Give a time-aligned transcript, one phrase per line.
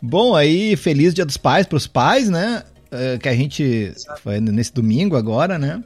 [0.02, 2.64] Bom, aí, feliz Dia dos Pais para os pais, né?
[2.88, 5.84] Uh, que a gente foi nesse domingo agora, né?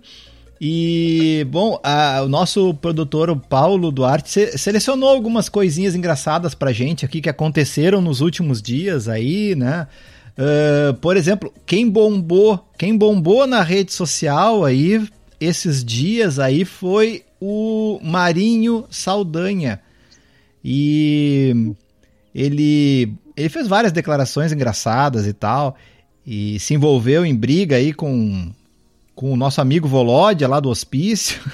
[0.61, 6.71] E, bom, a, o nosso produtor, o Paulo Duarte, se, selecionou algumas coisinhas engraçadas pra
[6.71, 9.87] gente aqui que aconteceram nos últimos dias aí, né?
[10.37, 15.05] Uh, por exemplo, quem bombou, quem bombou na rede social aí
[15.39, 19.81] esses dias aí foi o Marinho Saldanha.
[20.63, 21.75] E
[22.33, 25.75] ele, ele fez várias declarações engraçadas e tal
[26.25, 28.49] e se envolveu em briga aí com,
[29.13, 31.41] com o nosso amigo Volódia lá do hospício.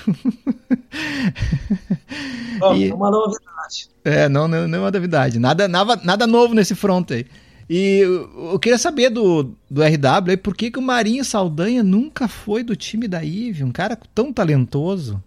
[2.62, 3.90] Oh, e, uma novidade.
[4.04, 5.40] É, não, não, não é uma novidade.
[5.40, 7.26] Nada, nada, nada novo nesse front aí.
[7.70, 11.84] E eu, eu queria saber do, do RW aí, por que, que o Marinho Saldanha
[11.84, 13.64] nunca foi do time da IVE?
[13.64, 15.24] Um cara tão talentoso.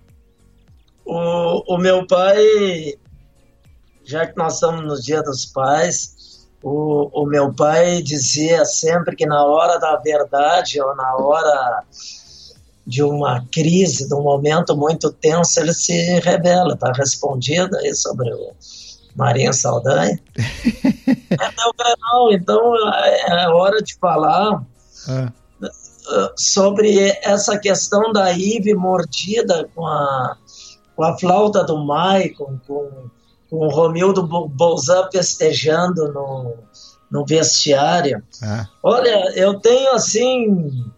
[1.04, 2.94] O, o meu pai,
[4.04, 9.26] já que nós estamos no Dia dos Pais, o, o meu pai dizia sempre que
[9.26, 11.84] na hora da verdade ou na hora
[12.86, 16.74] de uma crise, de um momento muito tenso, ele se revela.
[16.74, 18.52] Está respondido aí sobre o
[19.14, 20.18] Marinho Saldanha.
[20.36, 24.62] é então é hora de falar
[25.08, 25.32] é.
[26.36, 30.36] sobre essa questão da Ive mordida com a,
[31.02, 33.10] com a flauta do Maicon, com
[33.50, 36.54] com o Romildo Bolzan festejando no,
[37.10, 38.22] no vestiário.
[38.42, 38.66] Ah.
[38.82, 40.90] Olha, eu tenho assim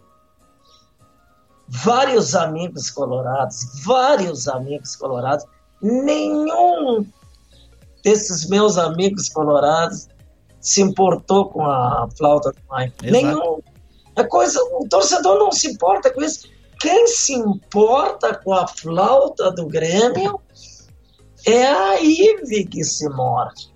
[1.66, 5.44] vários amigos colorados, vários amigos colorados.
[5.82, 7.04] Nenhum
[8.04, 10.08] desses meus amigos colorados
[10.60, 13.10] se importou com a flauta do Mike.
[13.10, 13.60] Nenhum.
[14.14, 16.48] É coisa, o torcedor não se importa com isso.
[16.80, 20.40] Quem se importa com a flauta do Grêmio
[21.46, 23.72] é a Ive que se morde.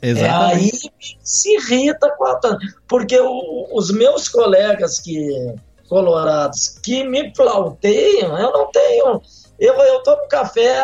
[0.00, 0.30] Exatamente.
[0.30, 2.40] É a Ive que se irrita com a
[2.88, 5.54] Porque o, os meus colegas que
[5.88, 9.20] colorados que me flauteiam, eu não tenho.
[9.58, 10.82] Eu, eu tomo café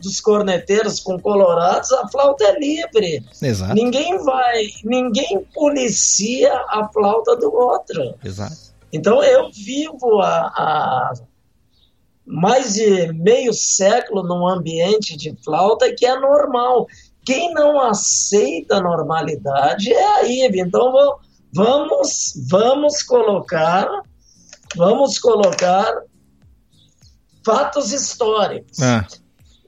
[0.00, 3.22] dos corneteiros com colorados, a flauta é livre.
[3.42, 3.74] Exato.
[3.74, 8.14] Ninguém vai, ninguém policia a flauta do outro.
[8.24, 8.69] Exato.
[8.92, 11.12] Então eu vivo a
[12.26, 16.86] mais de meio século num ambiente de flauta que é normal.
[17.24, 20.60] Quem não aceita a normalidade é a IVE.
[20.60, 20.92] Então
[21.52, 23.88] vamos, vamos colocar,
[24.76, 26.02] vamos colocar
[27.44, 28.80] fatos históricos.
[28.80, 29.06] Ah.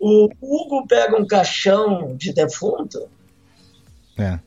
[0.01, 3.09] O Hugo pega um caixão de defunto,
[4.19, 4.39] é.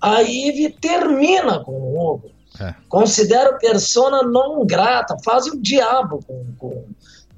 [0.00, 2.33] a IVE termina com o Hugo.
[2.60, 2.74] É.
[2.88, 6.84] Considera persona não grata, faz o diabo com, com,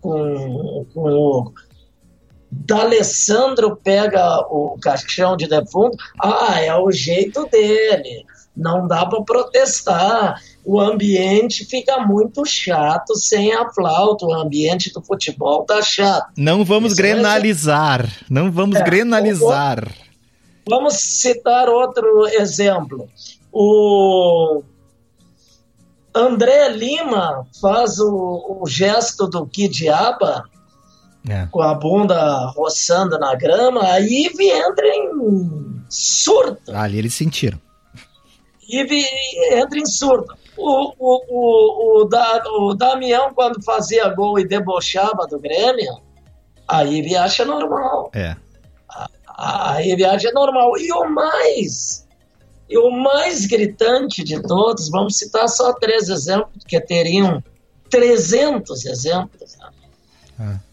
[0.01, 1.53] com, com o
[2.51, 8.25] D'Alessandro pega o caixão de defunto, ah, é o jeito dele,
[8.57, 10.41] não dá para protestar.
[10.65, 16.33] O ambiente fica muito chato sem a flauta, o ambiente do futebol tá chato.
[16.37, 18.25] Não vamos Isso grenalizar, é...
[18.31, 19.87] não vamos é, grenalizar.
[20.69, 23.09] Vamos citar outro exemplo.
[23.53, 24.63] O
[26.17, 30.45] André Lima faz o, o gesto do Kidiaba
[31.29, 31.47] é.
[31.51, 36.79] com a bunda roçando na grama, aí entra em, surta.
[36.79, 37.61] Ali eles sentiram.
[38.69, 38.81] E
[39.53, 40.35] entra em surto.
[40.57, 46.01] O, o, o, o, da, o Damião, quando fazia gol e debochava do Grêmio,
[46.67, 48.11] aí ele acha normal.
[48.15, 48.35] É.
[49.37, 50.79] Aí ele acha normal.
[50.79, 52.06] E o mais,
[52.69, 57.43] e o mais gritante de todos, vamos citar só três exemplos, que teriam
[57.91, 59.57] 300 exemplos.
[60.39, 60.61] Né?
[60.61, 60.67] É.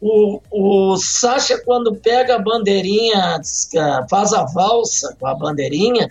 [0.00, 3.40] O, o Sacha, quando pega a bandeirinha,
[4.08, 6.08] faz a valsa com a bandeirinha,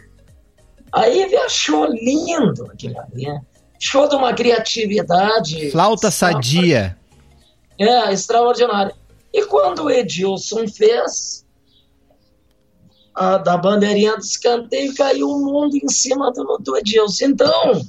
[0.91, 3.25] Aí ele achou lindo aquilo ali.
[3.25, 3.41] Né?
[3.79, 5.71] Show de uma criatividade.
[5.71, 6.97] Flauta sadia.
[7.77, 8.93] É, extraordinária.
[9.33, 11.45] E quando o Edilson fez
[13.13, 17.25] a, da bandeirinha do escanteio, caiu o mundo em cima do, do Edilson.
[17.25, 17.81] Então,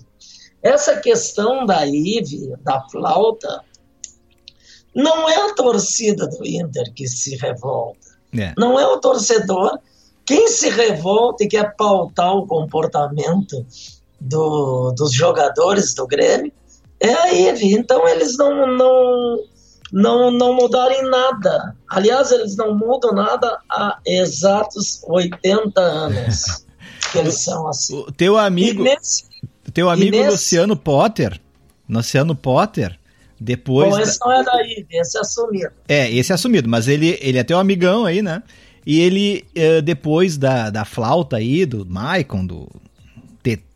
[0.62, 3.62] essa questão da IVE, da flauta,
[4.94, 8.10] não é a torcida do Inter que se revolta.
[8.36, 8.54] É.
[8.56, 9.78] Não é o torcedor
[10.30, 13.66] quem se revolta e quer pautar o comportamento
[14.20, 16.52] do, dos jogadores do Grêmio
[17.00, 17.72] é a IVE.
[17.72, 19.38] Então eles não, não,
[19.92, 21.76] não, não mudaram em nada.
[21.88, 26.64] Aliás, eles não mudam nada há exatos 80 anos
[27.10, 27.98] que eles são assim.
[27.98, 29.24] O teu amigo, nesse,
[29.72, 31.40] teu amigo nesse, Luciano Potter,
[31.88, 32.98] Luciano Potter,
[33.38, 33.90] depois.
[33.90, 34.26] Bom, esse da...
[34.26, 35.72] não é da IVE, esse é assumido.
[35.88, 38.42] É, esse é assumido, mas ele, ele é teu amigão aí, né?
[38.86, 42.66] E ele, eh, depois da, da flauta aí, do Maicon, do,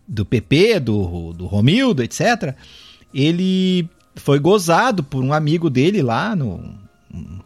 [0.06, 2.54] do PP, do, do Romildo, etc.,
[3.12, 6.74] ele foi gozado por um amigo dele lá no,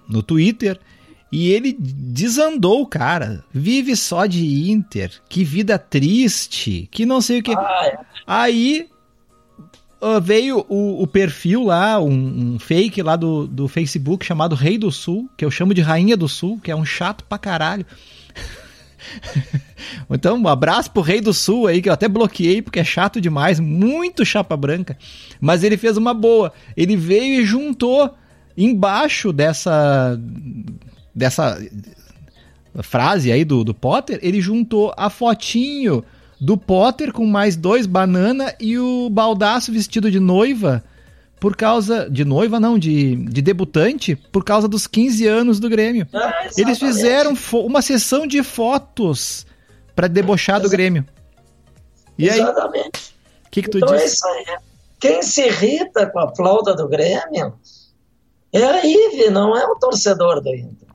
[0.09, 0.79] no Twitter.
[1.31, 3.45] E ele desandou o cara.
[3.53, 5.13] Vive só de Inter.
[5.29, 6.89] Que vida triste.
[6.91, 7.53] Que não sei o que.
[7.53, 7.99] Ah, é.
[8.27, 8.89] Aí
[10.01, 14.79] uh, veio o, o, perfil lá, um, um, fake lá do, do Facebook chamado Rei
[14.79, 17.85] do Sul, que eu chamo de Rainha do Sul, que é um chato pra caralho.
[20.11, 23.21] então, um abraço pro Rei do Sul aí, que eu até bloqueei porque é chato
[23.21, 24.97] demais, muito chapa branca.
[25.41, 26.53] Mas ele fez uma boa.
[26.77, 28.15] Ele veio e juntou
[28.57, 30.19] embaixo dessa
[31.15, 31.59] dessa
[32.83, 36.05] frase aí do, do Potter, ele juntou a fotinho
[36.41, 40.85] do Potter com mais dois banana e o Baldaço vestido de noiva
[41.41, 46.07] por causa de noiva não, de, de debutante, por causa dos 15 anos do Grêmio.
[46.13, 49.47] Ah, Eles fizeram uma sessão de fotos
[49.95, 51.07] para debochar do Grêmio.
[52.19, 53.15] E exatamente.
[53.47, 54.03] O que, que tu então diz?
[54.03, 54.45] É isso aí.
[55.01, 57.55] Quem se irrita com a flauta do Grêmio
[58.53, 60.89] é a Ive, não é o torcedor do Inter.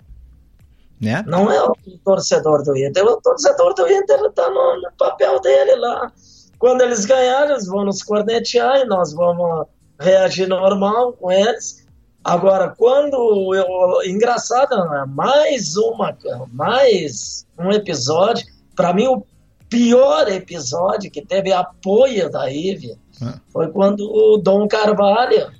[0.99, 1.23] Né?
[1.25, 5.75] Não é o torcedor do Inter, o torcedor do Inter está no, no, papel dele
[5.75, 6.11] lá.
[6.57, 9.67] Quando eles ganharem, eles vão nos cornetear e nós vamos
[10.03, 11.83] reagir normal com eles.
[12.23, 13.65] Agora, quando eu,
[14.05, 15.05] engraçado, né?
[15.07, 16.17] mais uma,
[16.51, 18.45] mais um episódio.
[18.75, 19.25] Para mim, o
[19.69, 23.39] pior episódio que teve apoio da Ive ah.
[23.51, 25.51] foi quando o Dom Carvalho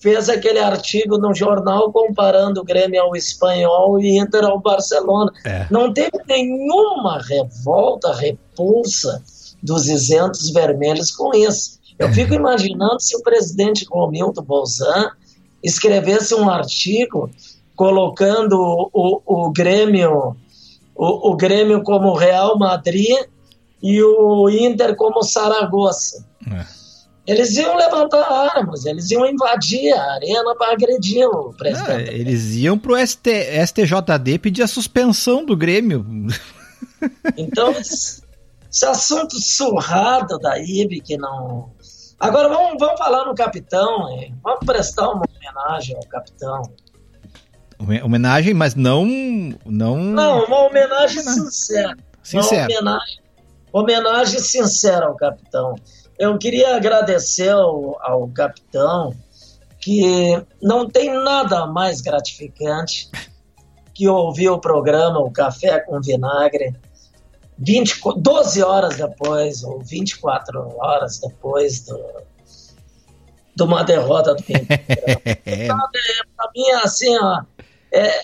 [0.00, 5.30] fez aquele artigo no jornal comparando o Grêmio ao espanhol e Inter ao Barcelona.
[5.44, 5.66] É.
[5.70, 9.22] Não teve nenhuma revolta, repulsa
[9.62, 11.79] dos isentos vermelhos com isso.
[12.00, 15.10] Eu fico imaginando se o presidente Romildo Bolzan
[15.62, 17.30] escrevesse um artigo
[17.76, 18.58] colocando
[18.92, 20.36] o, o Grêmio
[20.94, 23.16] o, o Grêmio como Real Madrid
[23.82, 26.26] e o Inter como Saragossa.
[26.50, 26.80] É
[27.26, 28.24] eles iam levantar
[28.56, 32.10] armas, eles iam invadir a arena para agredir o presidente.
[32.10, 33.28] eles iam pro ST,
[33.66, 36.04] STJD pedir a suspensão do Grêmio.
[37.36, 38.22] Então, esse,
[38.70, 41.70] esse assunto surrado da IB que não.
[42.20, 44.36] Agora vamos, vamos falar no capitão, hein?
[44.42, 46.62] vamos prestar uma homenagem ao capitão.
[48.04, 49.06] Homenagem, mas não.
[49.64, 51.96] Não, não uma homenagem sincera.
[52.22, 52.66] Sincera.
[52.68, 53.18] Uma homenagem,
[53.72, 55.74] homenagem sincera ao capitão.
[56.18, 59.14] Eu queria agradecer ao, ao capitão,
[59.80, 63.10] que não tem nada mais gratificante
[63.94, 66.74] que ouvir o programa O Café com Vinagre
[67.60, 71.98] 20, 12 horas depois, ou 24 horas depois do,
[73.54, 74.66] de uma derrota do Pinto.
[74.66, 77.42] Para mim, assim, ó,
[77.92, 78.20] é,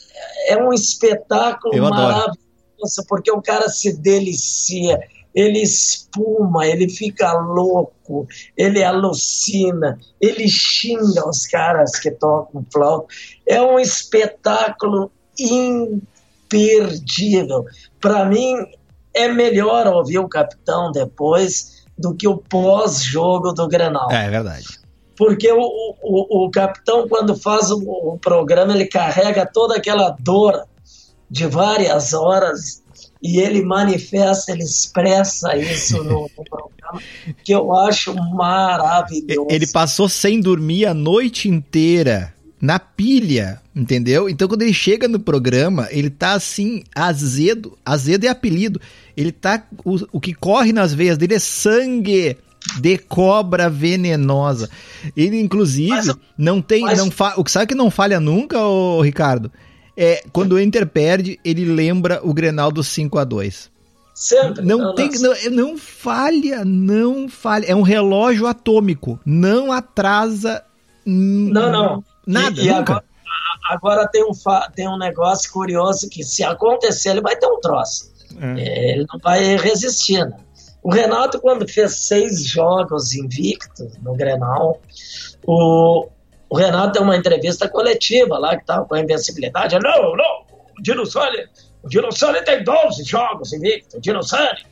[0.49, 4.99] é um espetáculo maravilhoso, porque o cara se delicia
[5.37, 8.27] ele espuma, ele fica louco,
[8.57, 13.15] ele alucina, ele xinga os caras que tocam flauta.
[13.47, 15.13] É um espetáculo
[16.59, 17.67] imperdível.
[18.01, 18.67] Para mim,
[19.17, 24.11] é melhor ouvir o capitão depois do que o pós-jogo do Grenal.
[24.11, 24.67] É, é verdade.
[25.17, 25.59] Porque o,
[26.03, 30.67] o, o capitão, quando faz o, o programa, ele carrega toda aquela dor
[31.31, 32.83] de várias horas
[33.23, 37.03] e ele manifesta, ele expressa isso no, no, programa,
[37.43, 39.49] que eu acho maravilhoso.
[39.51, 44.29] Ele passou sem dormir a noite inteira, na pilha, entendeu?
[44.29, 48.81] Então quando ele chega no programa, ele tá assim, azedo, azedo é apelido.
[49.17, 52.37] Ele tá, o, o que corre nas veias dele é sangue
[52.81, 54.69] de cobra venenosa.
[55.17, 56.83] Ele, inclusive, mas, não tem.
[56.83, 56.99] Mas...
[56.99, 57.35] Não fa...
[57.37, 59.51] O que sabe que não falha nunca, ô, Ricardo?
[59.97, 63.71] É quando o Inter perde, ele lembra o Grenal do 5 a 2
[64.17, 64.65] Sempre.
[64.65, 67.67] Não, não tem, não, não falha, não falha.
[67.67, 69.21] É um relógio atômico.
[69.27, 70.65] Não atrasa.
[71.05, 72.05] Não, não.
[72.27, 73.05] Nada, e, e agora,
[73.69, 74.33] agora, tem, um,
[74.75, 78.11] tem um negócio curioso que se acontecer, ele vai ter um troço.
[78.41, 78.61] É.
[78.61, 80.37] é ele não vai resistir, né?
[80.87, 84.81] O Renato, quando fez seis jogos invictos no Grenal,
[85.45, 86.09] o,
[86.49, 89.77] o Renato deu uma entrevista coletiva lá, que estava com a invencibilidade.
[89.81, 90.47] Não, não,
[90.79, 91.49] o Dino Sani,
[91.83, 91.89] o
[92.45, 94.65] tem 12 jogos invictos, o.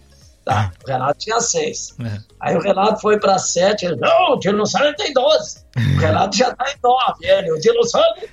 [0.44, 0.84] Tá, é.
[0.84, 1.96] o Renato tinha seis.
[1.98, 2.20] É.
[2.38, 5.64] Aí o Renato foi para sete, ele, não, o Dino Sani tem 12.
[5.76, 8.28] O Renato já está em nove, ele, o Dino Sani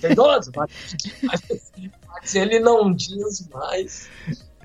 [0.00, 0.70] tem 12, mas,
[1.24, 1.40] mas,
[2.06, 4.08] mas ele não diz mais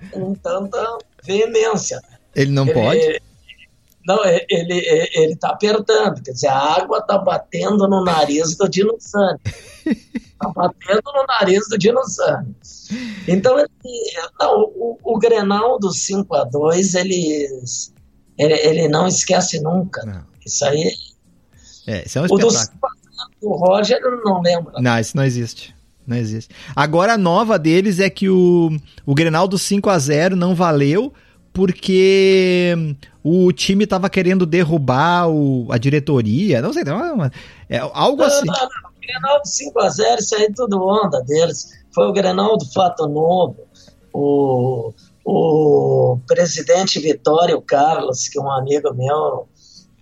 [0.09, 2.01] com tanta veemência.
[2.35, 3.21] Ele não ele, pode?
[4.07, 8.67] Não, ele, ele, ele tá apertando, quer dizer, a água tá batendo no nariz do
[8.67, 9.39] Dinossauro.
[10.39, 12.55] tá batendo no nariz do Dinossauro.
[13.27, 13.69] Então, ele,
[14.39, 17.47] não, o, o Grenal do 5 a 2 ele,
[18.37, 20.03] ele, ele não esquece nunca.
[20.03, 20.25] Não.
[20.43, 20.91] Isso aí.
[21.85, 22.35] É, isso é um espetáculo.
[22.35, 22.79] O do 5
[23.41, 24.73] do Roger, eu não lembro.
[24.81, 25.75] Não, isso não existe.
[26.11, 26.53] Não existe.
[26.75, 28.69] Agora a nova deles é que o,
[29.05, 31.13] o Grenal do 5 a 0 não valeu
[31.53, 32.75] porque
[33.23, 36.83] o time estava querendo derrubar o, a diretoria, não sei,
[37.69, 38.45] é, algo assim.
[38.45, 38.91] Não, não, não.
[38.91, 41.71] O Grenal de 5x0, isso aí é tudo onda deles.
[41.95, 43.57] Foi o Grenal do Fato Novo.
[44.13, 44.93] O,
[45.25, 49.47] o presidente Vitório Carlos, que é um amigo meu,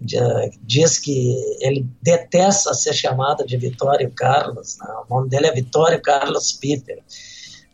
[0.01, 4.77] diz que ele detesta ser chamado de Vitório Carlos.
[4.79, 4.87] Né?
[5.07, 6.99] O nome dele é Vitório Carlos Peter.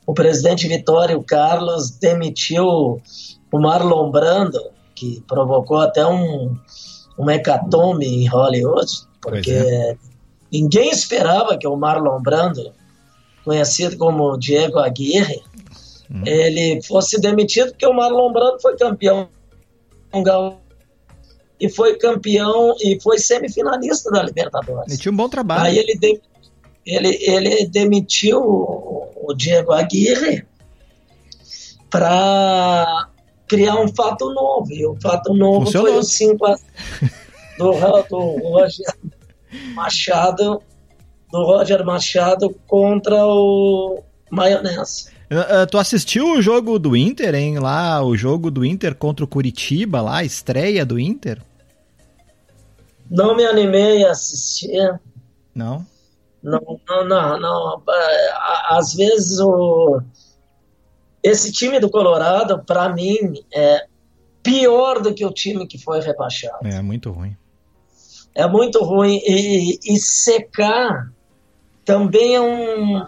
[0.08, 3.02] O presidente Vitório Carlos demitiu
[3.52, 4.60] o Marlon Brando,
[4.96, 6.56] que provocou até um,
[7.18, 8.92] um hecatombe em Hollywood,
[9.22, 9.98] porque é.
[10.52, 12.72] ninguém esperava que o Marlon Brando,
[13.44, 15.42] conhecido como Diego Aguirre,
[16.10, 16.24] hum.
[16.26, 19.30] ele fosse demitido, porque o Marlon Brando foi campeão
[21.60, 24.88] e foi campeão e foi semifinalista da Libertadores.
[24.90, 25.64] Ele tinha um bom trabalho.
[25.64, 26.22] Aí ele, de,
[26.86, 30.46] ele, ele demitiu o Diego Aguirre
[31.90, 33.08] para
[33.48, 34.72] criar um fato novo.
[34.72, 35.88] E o fato novo Funcionou.
[35.88, 36.56] foi o 5 a
[37.58, 37.72] do,
[38.10, 38.20] do
[38.50, 38.94] Roger
[39.74, 40.62] Machado,
[41.32, 45.15] do Roger Machado contra o Maionese.
[45.32, 47.60] Uh, tu assistiu o jogo do Inter, hein?
[47.60, 51.42] Lá, o jogo do Inter contra o Curitiba, lá, a estreia do Inter?
[53.10, 55.00] Não me animei a assistir.
[55.54, 55.86] Não?
[56.44, 57.40] Não, não, não.
[57.40, 57.84] não.
[58.70, 60.02] Às vezes o
[61.26, 63.18] esse time do Colorado, para mim,
[63.52, 63.88] é
[64.44, 66.60] pior do que o time que foi rebaixado.
[66.68, 67.36] É muito ruim.
[68.36, 69.20] É muito ruim.
[69.26, 71.12] E, e secar
[71.84, 73.04] também é um.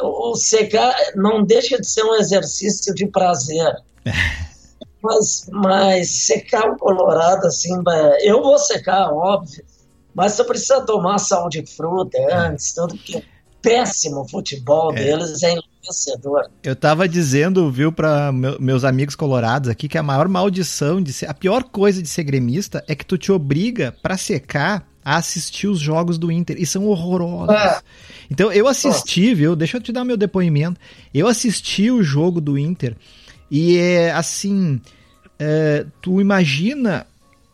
[0.00, 3.72] O secar não deixa de ser um exercício de prazer.
[5.02, 7.72] mas, mas secar o Colorado, assim,
[8.22, 9.64] eu vou secar, óbvio.
[10.14, 13.22] Mas você precisa tomar sal de fruta antes, tudo que
[13.60, 15.04] péssimo futebol é.
[15.04, 16.48] deles é enlouquecedor.
[16.62, 21.28] Eu tava dizendo, viu, para meus amigos colorados aqui que a maior maldição de ser,
[21.28, 25.68] a pior coisa de ser gremista é que tu te obriga para secar a assistir
[25.68, 27.54] os jogos do Inter e são horrorosos.
[27.54, 27.80] É.
[28.28, 29.54] Então eu assisti, viu?
[29.54, 30.80] Deixa eu te dar meu depoimento.
[31.14, 32.96] Eu assisti o jogo do Inter
[33.48, 34.80] e é assim,
[35.38, 37.06] é, tu imagina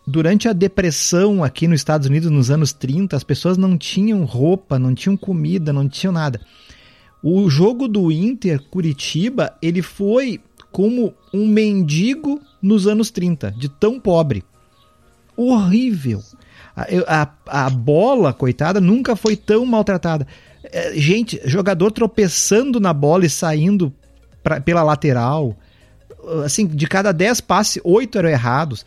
[0.07, 4.79] durante a depressão aqui nos Estados Unidos nos anos 30, as pessoas não tinham roupa,
[4.79, 6.41] não tinham comida, não tinham nada.
[7.23, 10.41] O jogo do Inter Curitiba, ele foi
[10.73, 14.43] como um mendigo nos anos 30, de tão pobre.
[15.37, 16.23] Horrível.
[16.77, 20.27] A, a, a bola, coitada, nunca foi tão maltratada.
[20.65, 23.93] É, gente, jogador tropeçando na bola e saindo
[24.43, 25.57] pra, pela lateral.
[26.45, 28.85] Assim, de cada 10 passes, 8 eram errados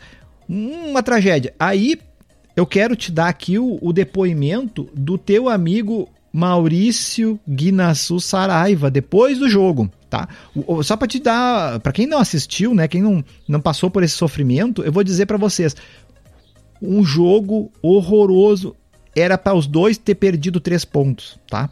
[0.48, 1.52] uma tragédia.
[1.58, 1.98] Aí
[2.54, 9.38] eu quero te dar aqui o, o depoimento do teu amigo Maurício Guinassu Saraiva depois
[9.38, 10.28] do jogo, tá?
[10.82, 14.14] Só para te dar, para quem não assistiu, né, quem não, não passou por esse
[14.14, 15.74] sofrimento, eu vou dizer para vocês,
[16.80, 18.74] um jogo horroroso,
[19.14, 21.70] era para os dois ter perdido três pontos, tá?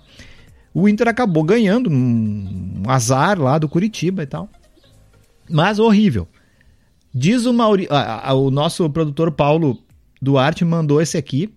[0.73, 4.49] O Inter acabou ganhando um azar lá do Curitiba e tal.
[5.49, 6.27] Mas horrível.
[7.15, 7.87] Diz o Mauri...
[7.91, 9.79] Ah, o nosso produtor Paulo
[10.21, 11.53] Duarte mandou esse aqui,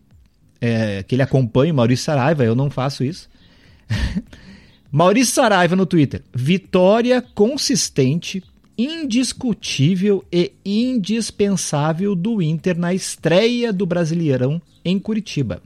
[0.61, 3.27] é, que ele acompanha o Maurício Saraiva, eu não faço isso.
[4.91, 6.21] Maurício Saraiva no Twitter.
[6.33, 8.43] Vitória consistente,
[8.77, 15.61] indiscutível e indispensável do Inter na estreia do Brasileirão em Curitiba.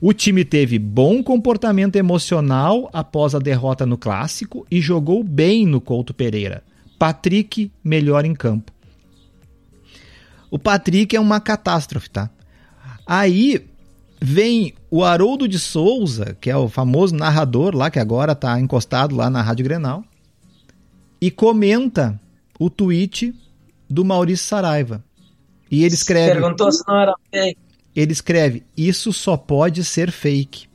[0.00, 5.80] O time teve bom comportamento emocional após a derrota no clássico e jogou bem no
[5.80, 6.62] Couto Pereira.
[6.98, 8.72] Patrick melhor em campo.
[10.50, 12.30] O Patrick é uma catástrofe, tá?
[13.06, 13.66] Aí
[14.20, 19.16] vem o Haroldo de Souza, que é o famoso narrador lá, que agora tá encostado
[19.16, 20.04] lá na Rádio Grenal,
[21.20, 22.20] e comenta
[22.58, 23.34] o tweet
[23.88, 25.04] do Maurício Saraiva.
[25.70, 26.40] E ele escreve.
[26.40, 30.66] Perguntou se não era fake ele escreve: Isso só pode ser fake.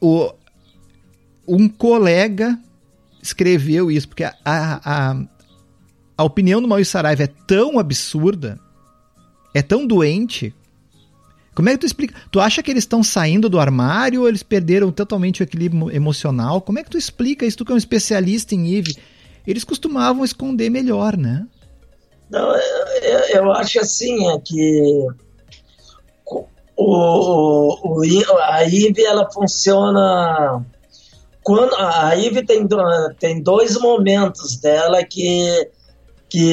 [0.00, 0.32] O,
[1.46, 2.58] um colega
[3.22, 5.24] escreveu isso, porque a, a,
[6.16, 8.60] a opinião do Maurício Saraiva é tão absurda,
[9.54, 10.54] é tão doente.
[11.54, 12.14] Como é que tu explica?
[12.30, 16.60] Tu acha que eles estão saindo do armário ou eles perderam totalmente o equilíbrio emocional?
[16.60, 17.56] Como é que tu explica isso?
[17.56, 18.96] Tu que é um especialista em IVE.
[19.48, 21.46] Eles costumavam esconder melhor, né?
[22.28, 25.06] Não, eu, eu acho assim, é que
[26.26, 26.44] o,
[26.76, 28.02] o,
[28.42, 30.62] a IVE ela funciona
[31.42, 32.68] quando a IVE tem,
[33.18, 35.70] tem dois momentos dela que,
[36.28, 36.50] que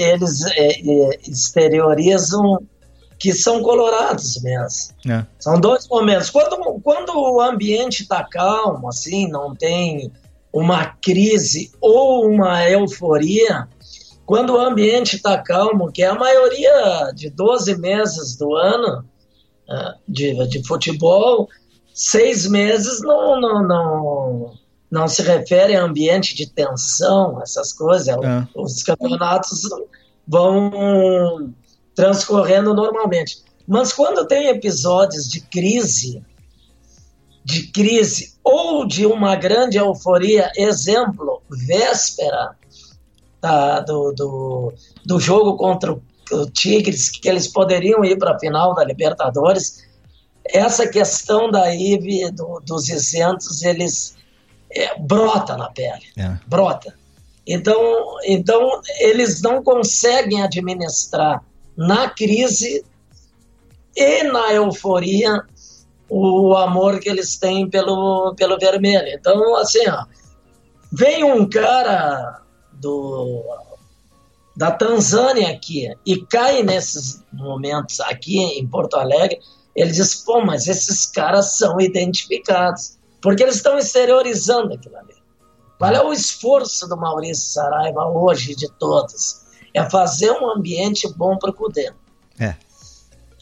[0.00, 2.58] eles é, é, exteriorizam
[3.20, 4.96] que são colorados mesmo.
[5.08, 5.24] É.
[5.38, 6.28] São dois momentos.
[6.28, 10.10] Quando, quando o ambiente está calmo, assim, não tem
[10.52, 13.68] uma crise ou uma euforia,
[14.24, 19.04] quando o ambiente está calmo, que é a maioria de 12 meses do ano,
[20.08, 21.48] de, de futebol,
[21.94, 24.54] seis meses não, não, não,
[24.90, 28.08] não se refere a ambiente de tensão, essas coisas.
[28.08, 28.48] É.
[28.54, 29.62] Os campeonatos
[30.26, 31.52] vão
[31.94, 33.42] transcorrendo normalmente.
[33.66, 36.22] Mas quando tem episódios de crise,
[37.46, 42.56] de crise ou de uma grande euforia, exemplo, véspera
[43.40, 44.72] tá, do, do,
[45.04, 49.86] do jogo contra o o Tigres, que eles poderiam ir para a final da Libertadores.
[50.44, 54.16] Essa questão da IVE, do, dos isentos, eles
[54.70, 56.36] é, brota na pele, é.
[56.46, 56.94] brota.
[57.46, 57.78] Então,
[58.24, 61.44] então, eles não conseguem administrar
[61.76, 62.84] na crise
[63.94, 65.44] e na euforia
[66.08, 69.08] o amor que eles têm pelo, pelo vermelho.
[69.08, 70.04] Então, assim, ó,
[70.92, 72.42] vem um cara
[72.72, 73.42] do
[74.56, 79.38] da Tanzânia aqui e cai nesses momentos aqui em Porto Alegre,
[79.74, 85.14] ele diz: pô, mas esses caras são identificados, porque eles estão exteriorizando aquilo ali.
[85.78, 89.42] Qual é o esforço do Maurício Saraiva hoje, de todos?
[89.74, 91.92] É fazer um ambiente bom para o Cudê.
[92.38, 92.54] É.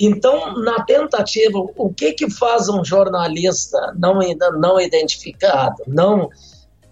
[0.00, 4.18] Então, na tentativa, o que que faz um jornalista não,
[4.58, 5.82] não identificado?
[5.86, 6.28] Não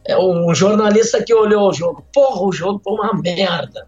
[0.04, 3.86] é um jornalista que olhou o jogo, porra, o jogo foi uma merda.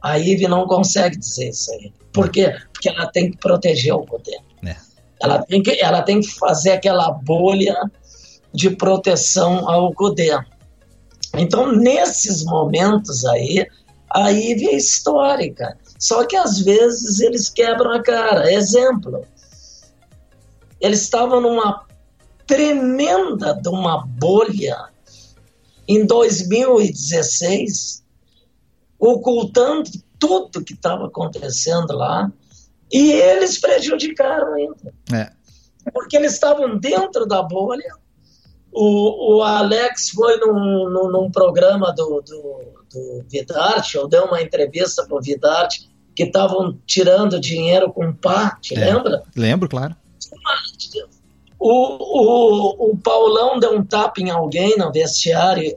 [0.00, 1.92] A IVE não consegue dizer isso aí.
[2.12, 2.54] Por quê?
[2.72, 4.38] Porque ela tem que proteger o poder.
[4.64, 4.76] É.
[5.20, 7.76] Ela, tem que, ela tem que fazer aquela bolha
[8.52, 10.38] de proteção ao poder.
[11.36, 13.66] Então, nesses momentos aí,
[14.10, 15.76] a IVE é histórica.
[15.98, 18.52] Só que às vezes eles quebram a cara.
[18.52, 19.24] Exemplo,
[20.80, 21.86] eles estavam numa
[22.46, 24.88] tremenda de uma bolha
[25.86, 28.04] em 2016
[28.98, 32.30] ocultando tudo que estava acontecendo lá,
[32.90, 34.94] e eles prejudicaram ainda.
[35.12, 35.30] É.
[35.92, 37.94] Porque eles estavam dentro da bolha.
[38.72, 44.42] O, o Alex foi num, num, num programa do, do, do Vidarte, ou deu uma
[44.42, 48.92] entrevista para o Vidarte, que estavam tirando dinheiro com pá, te é.
[48.92, 49.22] lembra?
[49.36, 49.94] Lembro, claro.
[51.58, 55.76] O, o, o Paulão deu um tapa em alguém no vestiário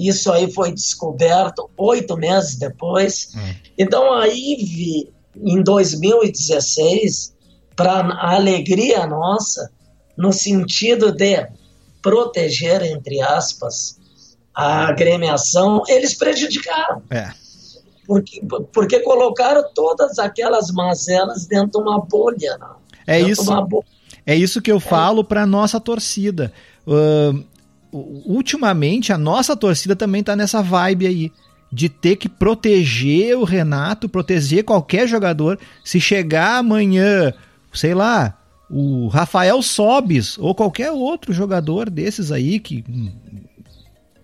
[0.00, 3.32] isso aí foi descoberto oito meses depois.
[3.36, 3.54] Hum.
[3.76, 7.34] Então a IVE, em 2016,
[7.76, 9.70] para alegria nossa,
[10.16, 11.46] no sentido de
[12.02, 13.99] proteger, entre aspas,
[14.54, 17.02] a agremiação, eles prejudicaram.
[17.10, 17.30] É.
[18.06, 22.58] Porque, porque colocaram todas aquelas mazelas dentro de uma bolha.
[23.06, 23.44] É isso.
[23.62, 23.84] Bolha.
[24.26, 26.52] É isso que eu falo para nossa torcida.
[26.86, 27.44] Uh,
[27.92, 31.32] ultimamente a nossa torcida também tá nessa vibe aí
[31.72, 35.58] de ter que proteger o Renato, proteger qualquer jogador.
[35.84, 37.32] Se chegar amanhã,
[37.72, 38.36] sei lá,
[38.68, 43.12] o Rafael Sobis ou qualquer outro jogador desses aí que hum,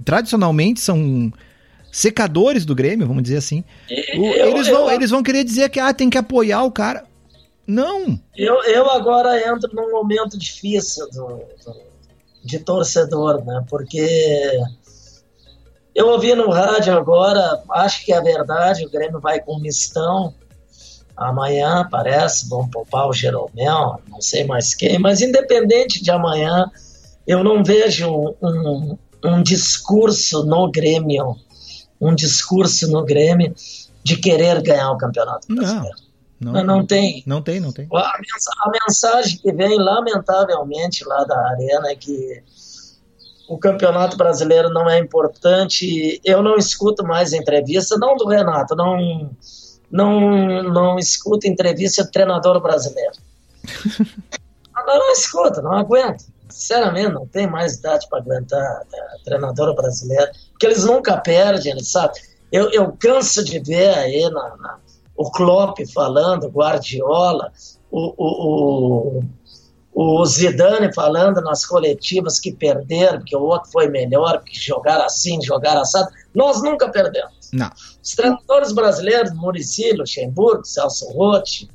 [0.07, 1.31] tradicionalmente são
[1.93, 3.63] secadores do Grêmio, vamos dizer assim.
[3.91, 6.71] Eu, O- eles, vão, eu- eles vão querer dizer que ah, tem que apoiar o
[6.73, 7.05] cara.
[7.67, 8.19] Não.
[8.37, 11.87] Eu, eu agora entro num momento difícil do, do-
[12.45, 13.65] de torcedor, né?
[13.69, 14.07] Porque
[15.95, 20.33] eu ouvi no rádio agora, acho que é verdade, o Grêmio vai com mistão
[21.17, 26.71] amanhã, parece, vão poupar o Jeromel, não sei mais quem, mas independente de amanhã,
[27.27, 31.37] eu não vejo um, um discurso no Grêmio,
[32.01, 33.55] um discurso no Grêmio
[34.03, 35.57] de querer ganhar o Campeonato Não.
[35.57, 35.97] Brasileiro.
[36.39, 37.23] Não, Não, não tem.
[37.27, 37.89] não tem, não tem.
[37.93, 42.43] A a mensagem que vem, lamentavelmente, lá da Arena é que
[43.49, 46.21] o Campeonato Brasileiro não é importante.
[46.25, 49.31] Eu não escuto mais entrevista, não do Renato, não,
[49.91, 53.15] não, não escuto entrevista de treinador brasileiro.
[54.77, 56.27] Eu não escuto, não aguento.
[56.57, 61.91] Sinceramente, não tem mais idade para aguentar é, treinador brasileiro, porque eles nunca perdem, eles
[61.93, 62.21] sabem.
[62.51, 64.79] Eu, eu canso de ver aí na, na-
[65.15, 67.53] o Klopp falando, Guardiola,
[67.91, 69.21] o, o,
[69.93, 75.05] o, o Zidane falando nas coletivas que perderam, que o outro foi melhor, que jogaram
[75.05, 76.09] assim, jogaram assado.
[76.35, 77.51] Nós nunca perdemos.
[77.53, 77.71] Não.
[78.03, 81.69] Os treinadores brasileiros, Muricy, Luxemburgo, Celso Rotti,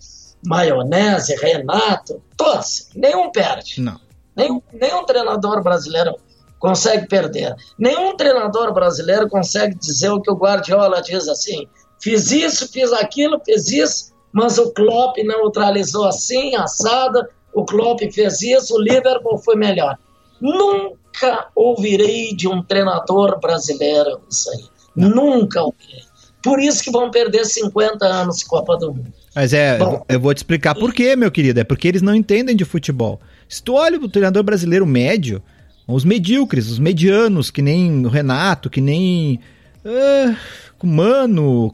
[0.45, 3.79] Maionese, Renato, todos, nenhum perde.
[3.81, 3.99] Não.
[4.35, 6.15] Nenhum, nenhum treinador brasileiro
[6.59, 7.55] consegue perder.
[7.77, 11.67] Nenhum treinador brasileiro consegue dizer o que o Guardiola diz assim:
[11.99, 18.41] fiz isso, fiz aquilo, fiz isso, mas o Klopp neutralizou assim, assada, o Klopp fez
[18.41, 19.97] isso, o Liverpool foi melhor.
[20.39, 24.63] Nunca ouvirei de um treinador brasileiro isso aí.
[24.95, 26.01] Nunca ouvirei.
[26.43, 29.13] Por isso que vão perder 50 anos Copa do Mundo.
[29.35, 30.03] Mas é, Bom.
[30.09, 31.59] eu vou te explicar por quê, meu querido.
[31.59, 33.19] É porque eles não entendem de futebol.
[33.51, 35.41] Se tu olha o treinador brasileiro médio,
[35.87, 39.39] os medíocres, os medianos, que nem o Renato, que nem
[39.85, 40.35] ah,
[40.81, 41.73] o Mano,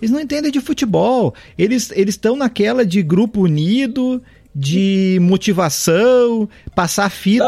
[0.00, 1.34] eles não entendem de futebol.
[1.56, 4.22] Eles eles estão naquela de grupo unido,
[4.54, 7.44] de motivação, passar fita.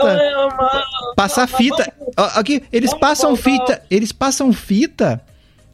[1.16, 1.92] Passar fita.
[2.16, 3.82] Aqui, eles passam fita.
[3.90, 5.20] Eles passam fita.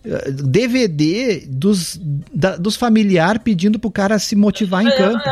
[0.04, 2.00] eh, DVD dos,
[2.32, 5.22] da- dos familiares pedindo pro cara se motivar em campo.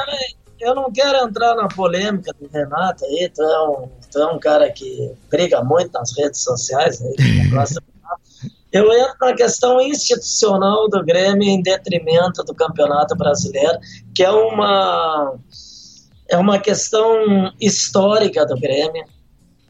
[0.65, 4.39] Eu não quero entrar na polêmica do Renato aí, tu é um, tu é um
[4.39, 7.03] cara que briga muito nas redes sociais.
[7.03, 7.15] Aí.
[8.73, 13.79] Eu entro na questão institucional do Grêmio em detrimento do Campeonato Brasileiro,
[14.15, 15.35] que é uma,
[16.31, 19.05] é uma questão histórica do Grêmio,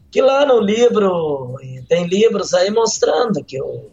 [0.09, 1.57] que lá no livro,
[1.89, 3.91] tem livros aí mostrando que o,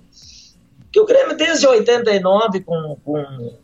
[0.92, 3.58] que o Grêmio desde 89 com, com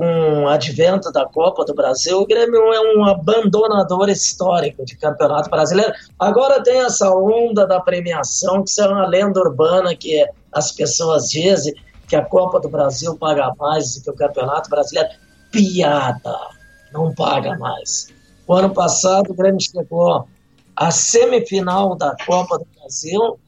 [0.00, 5.50] com o advento da Copa do Brasil, o Grêmio é um abandonador histórico de Campeonato
[5.50, 5.92] Brasileiro.
[6.18, 11.28] Agora tem essa onda da premiação, que isso é uma lenda urbana que as pessoas
[11.28, 11.74] dizem
[12.08, 15.10] que a Copa do Brasil paga mais do que o Campeonato Brasileiro.
[15.52, 16.38] Piada,
[16.94, 18.08] não paga mais.
[18.46, 20.26] O ano passado o Grêmio chegou
[20.74, 23.38] à semifinal da Copa do Brasil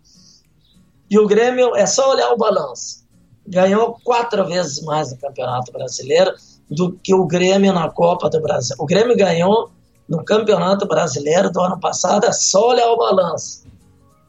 [1.08, 3.01] e o Grêmio, é só olhar o balanço,
[3.46, 6.32] ganhou quatro vezes mais no Campeonato Brasileiro
[6.70, 8.76] do que o Grêmio na Copa do Brasil.
[8.78, 9.70] O Grêmio ganhou
[10.08, 13.64] no Campeonato Brasileiro do ano passado, é só olhar o balanço.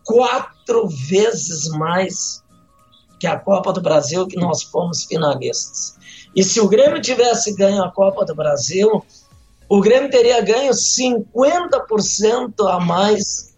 [0.05, 2.43] Quatro vezes mais
[3.19, 5.95] que a Copa do Brasil que nós fomos finalistas.
[6.35, 9.05] E se o Grêmio tivesse ganho a Copa do Brasil,
[9.69, 13.52] o Grêmio teria ganho 50% a mais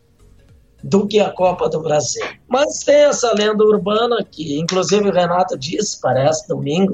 [0.85, 2.23] do que a Copa do Brasil.
[2.47, 6.93] Mas tem essa lenda urbana que, inclusive, o Renato disse, parece, domingo,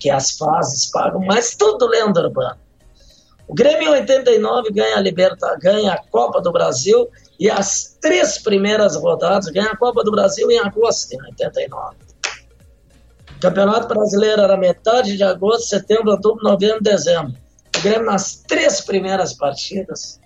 [0.00, 2.58] que as fases pagam, mas tudo lenda urbana.
[3.46, 8.38] O Grêmio em 89 ganha a Liberta, ganha a Copa do Brasil e as três
[8.38, 11.94] primeiras rodadas ganha a Copa do Brasil em agosto em 89.
[13.36, 17.34] O Campeonato Brasileiro era metade de agosto, setembro, outubro, novembro, dezembro.
[17.76, 20.18] O Grêmio nas três primeiras partidas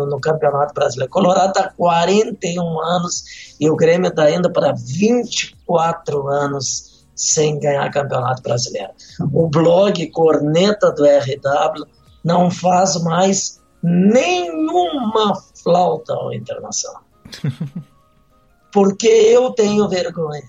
[0.07, 1.11] no Campeonato Brasileiro.
[1.11, 8.43] Colorado está 41 anos e o Grêmio está indo para 24 anos sem ganhar Campeonato
[8.43, 8.91] Brasileiro.
[9.33, 11.87] O blog Corneta do RW
[12.25, 17.03] não faz mais nenhuma flauta ao Internacional.
[18.73, 20.49] Porque eu tenho vergonha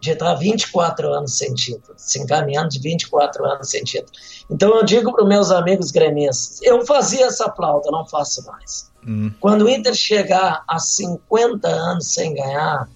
[0.00, 4.12] de estar 24 anos sem título, se encaminhando de 24 anos sem título.
[4.50, 8.92] Então eu digo para os meus amigos gremistas, eu fazia essa flauta, não faço mais.
[9.06, 9.32] Hum.
[9.40, 12.88] Quando o Inter chegar a 50 anos sem ganhar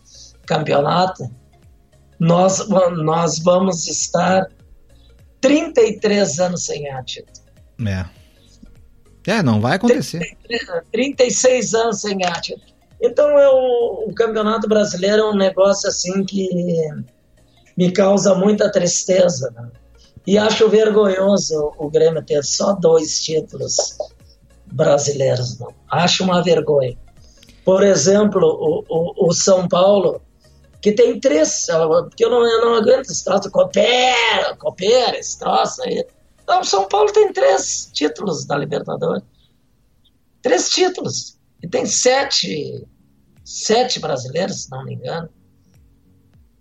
[0.46, 1.30] campeonato,
[2.18, 4.46] nós, nós vamos estar
[5.40, 7.46] 33 anos sem ganhar título.
[7.86, 8.19] É.
[9.26, 10.36] É, não vai acontecer.
[10.48, 12.70] 33, 36 anos sem título.
[13.00, 16.48] Então eu, o Campeonato Brasileiro é um negócio assim que
[17.76, 19.50] me causa muita tristeza.
[19.52, 19.68] Né?
[20.26, 23.96] E acho vergonhoso o Grêmio ter só dois títulos
[24.66, 25.58] brasileiros.
[25.58, 25.72] Não.
[25.90, 26.96] Acho uma vergonha.
[27.64, 30.20] Por exemplo, o, o, o, São Paulo,
[30.80, 31.66] que tem três,
[32.08, 36.04] porque eu não, eu não aguento esse troço, coopera, coopera, esse troço aí.
[36.50, 39.22] Não, o São Paulo tem três títulos da Libertadores.
[40.42, 41.38] Três títulos.
[41.62, 42.84] E tem sete,
[43.44, 45.28] sete brasileiros, se não me engano.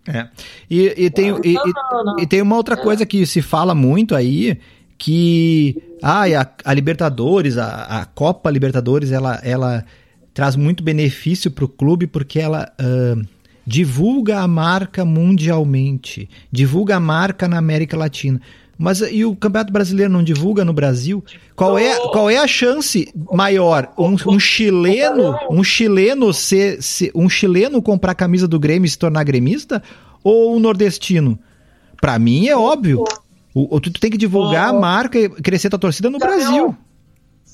[0.07, 0.29] É.
[0.69, 2.19] E, e, tem, não, e, não, não.
[2.19, 2.77] e, tem uma outra é.
[2.77, 4.59] coisa que se fala muito aí,
[4.95, 9.83] que ah, a, a Libertadores, a, a, Copa Libertadores, ela, ela
[10.35, 13.27] traz muito benefício para o clube porque ela uh,
[13.65, 18.39] divulga a marca mundialmente, divulga a marca na América Latina.
[18.81, 21.21] Mas e o Campeonato Brasileiro não divulga no Brasil?
[21.53, 23.91] Qual é, qual é a chance maior?
[23.97, 28.89] Um, um chileno, um chileno ser, ser, um chileno comprar a camisa do Grêmio e
[28.89, 29.83] se tornar gremista
[30.23, 31.37] ou um nordestino?
[31.99, 33.03] Para mim é óbvio.
[33.53, 36.73] O, o, tu tem que divulgar a marca e crescer tua torcida no Brasil.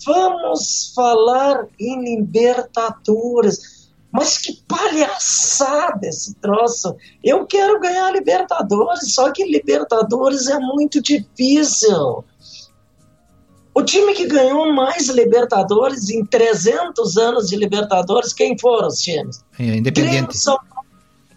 [0.06, 3.75] Vamos falar em Libertadores.
[4.16, 6.96] Mas que palhaçada esse troço!
[7.22, 12.24] Eu quero ganhar Libertadores, só que Libertadores é muito difícil.
[13.74, 19.44] O time que ganhou mais Libertadores em 300 anos de Libertadores, quem foram os times?
[19.60, 20.12] É, Independente.
[20.12, 20.58] Grêmio, São...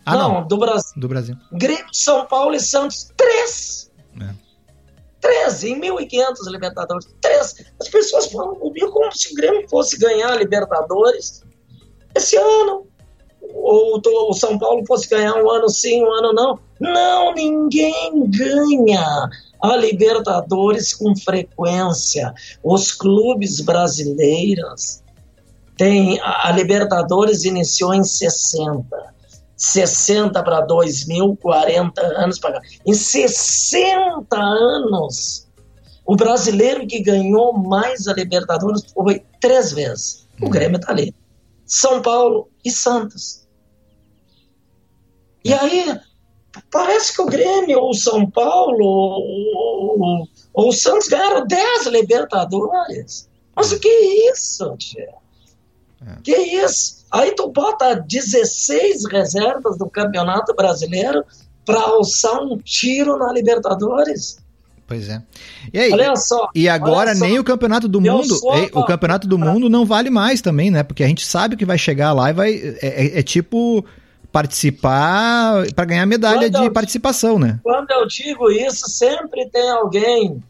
[0.07, 0.93] Ah, não, não, do Brasil.
[0.97, 1.37] Do Brasil.
[1.51, 3.91] Grêmio, São Paulo e Santos, três.
[4.21, 4.33] É.
[5.21, 7.57] Três, em 1.500 Libertadores, três.
[7.81, 11.43] As pessoas falam comigo como se o Grêmio fosse ganhar Libertadores
[12.15, 12.87] esse ano.
[13.55, 16.59] Ou o São Paulo fosse ganhar um ano sim, um ano não.
[16.81, 19.29] Não, ninguém ganha
[19.61, 22.33] a Libertadores com frequência.
[22.63, 25.03] Os clubes brasileiros
[25.77, 26.21] têm.
[26.23, 28.85] A Libertadores iniciou em 60.
[29.57, 32.61] 60 para 2000, 40 anos para cá.
[32.87, 35.49] Em 60 anos,
[36.07, 40.27] o brasileiro que ganhou mais a Libertadores foi três vezes.
[40.41, 40.51] O uhum.
[40.51, 41.13] Grêmio está ali.
[41.69, 43.47] São Paulo e Santos.
[45.45, 46.01] E aí,
[46.71, 53.29] parece que o Grêmio, ou São Paulo, ou, ou o Santos ganharam 10 Libertadores.
[53.55, 55.15] Mas o que é isso, tia?
[56.05, 56.21] É.
[56.23, 57.05] Que isso?
[57.11, 61.25] Aí tu bota 16 reservas do Campeonato Brasileiro
[61.65, 64.39] para alçar um tiro na Libertadores.
[64.89, 65.23] Pois é.
[65.71, 65.93] E aí?
[65.93, 66.49] Olha só.
[66.55, 67.43] E agora nem só.
[67.43, 68.35] o campeonato do mundo,
[68.73, 70.83] o campeonato do mundo não vale mais também, né?
[70.83, 73.85] Porque a gente sabe que vai chegar lá e vai é, é, é tipo
[74.33, 77.61] participar para ganhar medalha quando de eu, participação, né?
[77.63, 80.43] Quando eu digo isso, sempre tem alguém,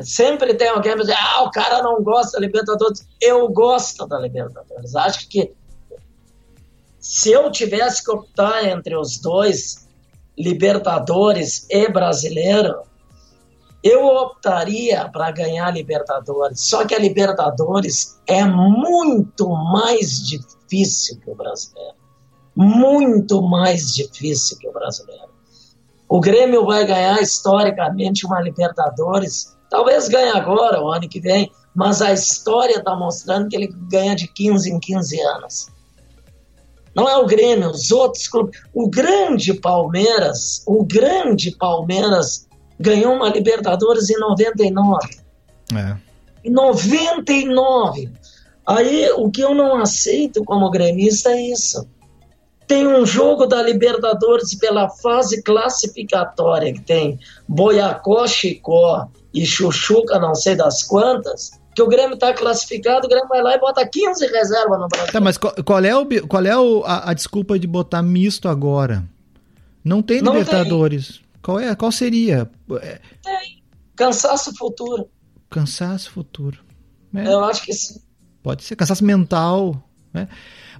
[0.00, 3.04] sempre tem alguém que diz, ah, o cara não gosta da Libertadores.
[3.20, 4.94] Eu gosto da Libertadores.
[4.94, 5.50] Acho que
[7.00, 9.88] se eu tivesse que optar entre os dois,
[10.38, 12.88] Libertadores e Brasileiro,
[13.82, 16.60] eu optaria para ganhar a Libertadores.
[16.60, 21.94] Só que a Libertadores é muito mais difícil que o brasileiro.
[22.54, 25.30] Muito mais difícil que o brasileiro.
[26.08, 29.56] O Grêmio vai ganhar historicamente uma Libertadores.
[29.70, 34.14] Talvez ganhe agora, o ano que vem, mas a história está mostrando que ele ganha
[34.14, 35.68] de 15 em 15 anos.
[36.94, 38.60] Não é o Grêmio, os outros clubes.
[38.74, 42.48] O grande Palmeiras, o grande Palmeiras
[42.80, 44.98] ganhou uma Libertadores em 99.
[45.76, 45.96] É.
[46.42, 48.10] Em 99.
[48.66, 51.86] Aí o que eu não aceito como gremista é isso.
[52.66, 60.34] Tem um jogo da Libertadores pela fase classificatória que tem Boiacó, Chicó e Chuchuca, não
[60.34, 64.26] sei das quantas, que o Grêmio está classificado, o Grêmio vai lá e bota 15
[64.26, 65.12] reservas no Brasil.
[65.12, 68.48] Tá, mas qual, qual é, o, qual é o, a, a, desculpa de botar misto
[68.48, 69.04] agora?
[69.84, 71.08] Não tem Libertadores.
[71.08, 71.29] Não tem.
[71.42, 72.50] Qual, é, qual seria?
[73.22, 73.62] Tem.
[73.96, 75.08] Cansaço futuro.
[75.50, 76.58] Cansaço futuro.
[77.14, 77.26] É.
[77.26, 78.00] Eu acho que sim.
[78.42, 79.82] Pode ser cansaço mental.
[80.12, 80.28] Né?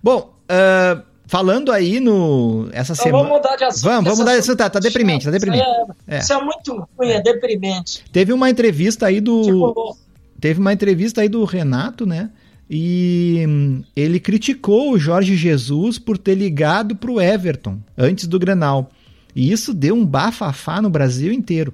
[0.03, 2.68] Bom, uh, falando aí no.
[2.73, 3.25] Essa então, semana.
[3.25, 3.83] Vamos mudar de assunto.
[3.83, 4.59] Vamos, vamos mudar de assunto.
[4.59, 5.62] Tá, tá deprimente, tá deprimente.
[5.62, 6.18] Isso é, é.
[6.18, 8.05] Isso é muito ruim, é deprimente.
[8.12, 9.42] Teve uma entrevista aí do.
[9.42, 9.96] Tipo,
[10.40, 12.31] teve uma entrevista aí do Renato, né?
[12.68, 18.90] E hum, ele criticou o Jorge Jesus por ter ligado pro Everton antes do Grenal.
[19.35, 21.73] E isso deu um bafafá no Brasil inteiro.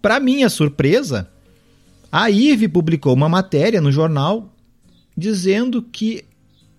[0.00, 1.28] Para minha surpresa,
[2.10, 4.52] a IVE publicou uma matéria no jornal
[5.16, 6.24] dizendo que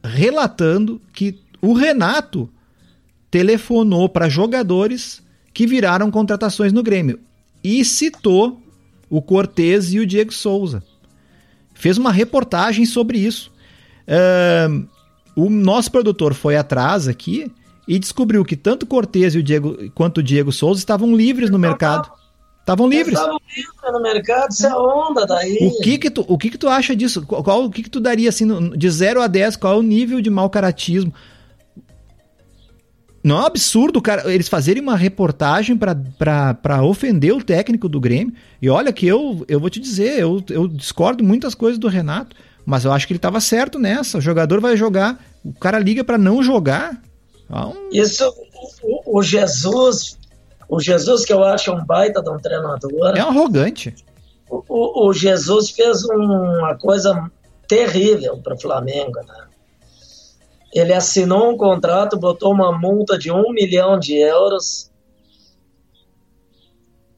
[0.03, 2.49] relatando que o Renato
[3.31, 5.23] telefonou para jogadores
[5.53, 7.19] que viraram contratações no Grêmio
[7.63, 8.61] e citou
[9.09, 10.83] o Cortez e o Diego Souza.
[11.73, 13.51] Fez uma reportagem sobre isso.
[14.07, 14.87] Uh,
[15.35, 17.51] o nosso produtor foi atrás aqui
[17.87, 21.59] e descobriu que tanto Cortez e o Diego, quanto o Diego Souza estavam livres no
[21.59, 22.09] mercado.
[22.59, 23.17] Estavam livres.
[23.17, 25.57] Estavam livres no mercado, isso é onda daí.
[25.61, 27.23] O que que tu, o que que tu acha disso?
[27.23, 30.19] Qual, o que que tu daria assim de 0 a 10, qual é o nível
[30.19, 31.13] de mau caratismo?
[33.23, 38.35] Não é um absurdo, cara, eles fazerem uma reportagem para ofender o técnico do Grêmio.
[38.61, 42.35] E olha que eu, eu vou te dizer, eu, eu discordo muitas coisas do Renato,
[42.63, 44.19] mas eu acho que ele estava certo nessa.
[44.19, 47.01] O jogador vai jogar, o cara liga para não jogar.
[47.45, 47.73] Então...
[47.91, 48.33] Isso,
[48.83, 50.17] o, o, Jesus,
[50.67, 53.15] o Jesus que eu acho um baita de um treinador.
[53.15, 53.95] É arrogante.
[54.49, 57.31] O, o, o Jesus fez uma coisa
[57.67, 59.45] terrível para o Flamengo, né?
[60.73, 64.91] Ele assinou um contrato, botou uma multa de um milhão de euros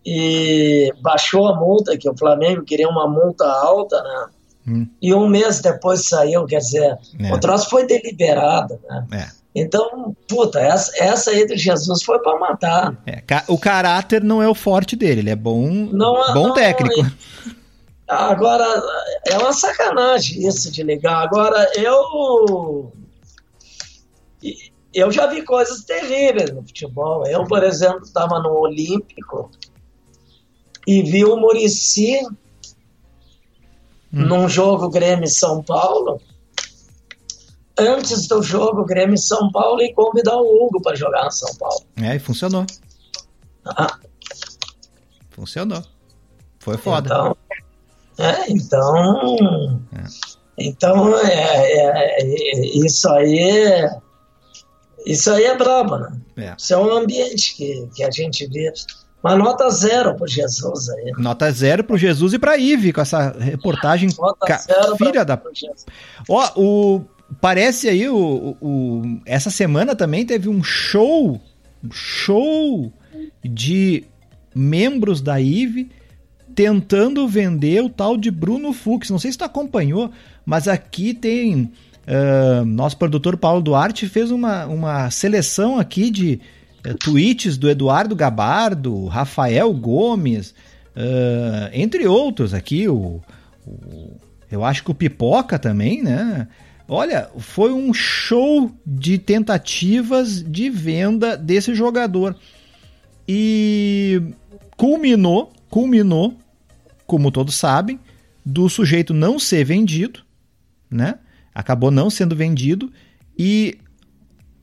[0.05, 4.25] e baixou a multa, que o Flamengo queria uma multa alta, né?
[4.67, 4.87] Hum.
[5.01, 7.33] E um mês depois saiu, quer dizer, é.
[7.33, 9.07] o troço foi deliberado, né?
[9.11, 9.36] É.
[9.59, 12.95] Então, puta, essa, essa aí do Jesus foi para matar.
[13.07, 17.03] É, o caráter não é o forte dele, ele é bom, não, bom não, técnico.
[18.07, 18.63] Agora,
[19.25, 21.23] é uma sacanagem isso de ligar.
[21.23, 22.93] Agora, eu
[24.93, 27.25] eu já vi coisas terríveis no futebol.
[27.25, 29.49] Eu, por exemplo, estava no Olímpico
[30.85, 32.19] e vi o Murici
[34.13, 34.25] hum.
[34.25, 36.21] num jogo Grêmio-São Paulo.
[37.79, 41.85] Antes do jogo Grêmio-São Paulo e convidar o Hugo para jogar no São Paulo.
[42.01, 42.65] É, e funcionou.
[43.65, 43.99] Ah.
[45.29, 45.83] Funcionou.
[46.59, 47.07] Foi foda.
[47.07, 47.37] Então,
[48.17, 50.03] é, então, é.
[50.57, 53.87] então é, é, é isso aí
[55.07, 56.11] isso aí é brabo, né?
[56.35, 56.55] É.
[56.57, 58.71] Isso é um ambiente que, que a gente vê.
[59.23, 61.11] Uma nota zero pro Jesus aí.
[61.17, 65.41] Nota zero pro Jesus e pra Ive, com essa reportagem nota zero filha da.
[66.29, 67.05] Ó, o.
[67.41, 71.41] Parece aí, o, o, essa semana também teve um show,
[71.91, 72.91] show
[73.43, 74.03] de
[74.55, 75.89] membros da IVE
[76.55, 79.09] tentando vender o tal de Bruno Fux.
[79.09, 80.11] Não sei se tu acompanhou,
[80.45, 81.71] mas aqui tem
[82.07, 86.39] Uh, nosso produtor Paulo Duarte fez uma, uma seleção aqui de
[86.87, 90.51] uh, tweets do Eduardo Gabardo, Rafael Gomes,
[90.95, 93.21] uh, entre outros aqui, o,
[93.67, 94.11] o,
[94.49, 96.47] eu acho que o Pipoca também, né?
[96.87, 102.35] Olha, foi um show de tentativas de venda desse jogador.
[103.27, 104.21] E
[104.77, 106.37] culminou, culminou,
[107.05, 107.99] como todos sabem,
[108.45, 110.21] do sujeito não ser vendido,
[110.89, 111.15] né?
[111.57, 112.91] acabou não sendo vendido
[113.37, 113.79] e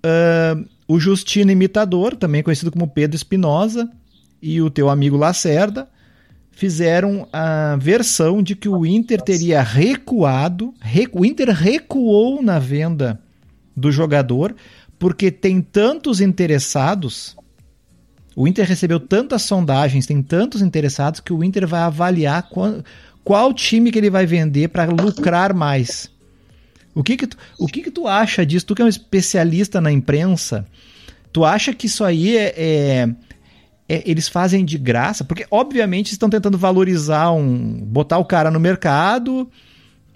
[0.06, 3.90] uh, o Justino Imitador, também conhecido como Pedro Espinosa,
[4.40, 5.88] e o teu amigo Lacerda
[6.54, 13.20] fizeram a versão de que o Inter teria recuado, recu, o Inter recuou na venda
[13.76, 14.54] do jogador
[14.98, 17.36] porque tem tantos interessados.
[18.36, 22.82] O Inter recebeu tantas sondagens, tem tantos interessados que o Inter vai avaliar qual,
[23.22, 26.10] qual time que ele vai vender para lucrar mais.
[26.94, 28.66] O que que tu, o que que tu acha disso?
[28.66, 30.64] Tu que é um especialista na imprensa,
[31.32, 33.08] tu acha que isso aí é, é,
[33.88, 35.24] é eles fazem de graça?
[35.24, 39.48] Porque obviamente estão tentando valorizar um, botar o cara no mercado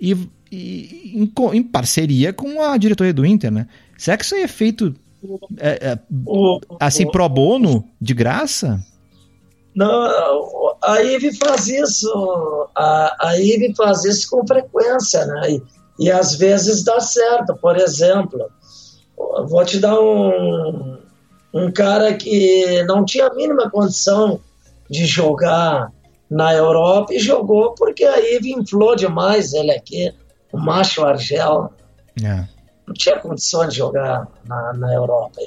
[0.00, 0.16] e,
[0.50, 3.66] e em, em, parceria com a diretoria do Inter, né?
[3.96, 4.94] Será que isso aí é feito
[5.58, 5.98] é, é,
[6.80, 8.82] assim pro bono, de graça?
[9.74, 15.52] Não, a IVE faz isso, a, a IVE faz isso com frequência, né?
[15.52, 15.62] E,
[16.06, 17.54] e às vezes dá certo.
[17.56, 18.48] Por exemplo,
[19.48, 20.97] vou te dar um,
[21.52, 24.40] um cara que não tinha a mínima condição
[24.88, 25.92] de jogar
[26.30, 30.12] na Europa e jogou porque a Ive inflou demais ele aqui,
[30.52, 31.72] o macho Argel.
[32.22, 32.44] É.
[32.86, 35.40] Não tinha condições de jogar na, na Europa.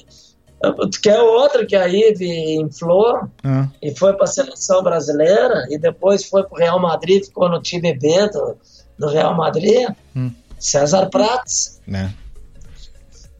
[1.01, 3.67] Que é outro que a Ive inflou ah.
[3.81, 7.61] e foi para a seleção brasileira e depois foi para o Real Madrid, ficou no
[7.61, 8.57] time B do,
[8.97, 9.89] do Real Madrid.
[10.15, 10.31] Hum.
[10.59, 11.81] César Prates.
[11.91, 12.09] É.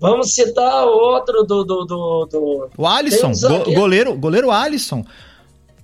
[0.02, 1.64] Vamos citar outro do.
[1.64, 2.70] do, do, do...
[2.76, 5.06] O Alisson, go, goleiro, goleiro Alisson.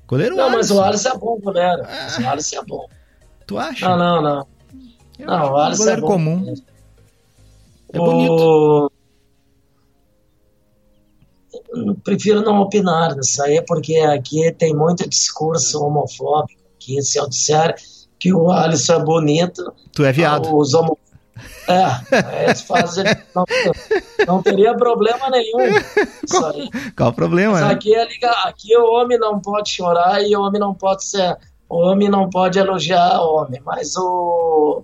[0.07, 0.57] Goleiro Não, Alisson.
[0.57, 1.83] mas o Alisson é bom, goleiro.
[1.83, 2.21] É.
[2.23, 2.87] O Alisson é bom.
[3.45, 3.87] Tu acha?
[3.87, 4.47] Não, não, não.
[5.19, 6.07] Eu não, o Alisson é goleiro é bom.
[6.07, 6.53] comum.
[7.93, 8.91] É bonito.
[11.71, 11.95] O...
[12.03, 16.59] Prefiro não opinar nisso aí, porque aqui tem muito discurso homofóbico.
[16.79, 17.75] Que se eu disser
[18.19, 20.57] que o Alisson é bonito, tu é viado.
[20.57, 21.06] Os homofóbicos
[21.67, 23.03] é, fazem,
[23.35, 23.45] não,
[24.25, 25.73] não teria problema nenhum.
[26.29, 26.53] Qual,
[26.95, 27.59] qual o problema?
[27.59, 27.73] Né?
[27.73, 31.37] Aqui, é liga, aqui o homem não pode chorar e o homem não pode ser.
[31.69, 34.83] O homem não pode elogiar o homem, mas o.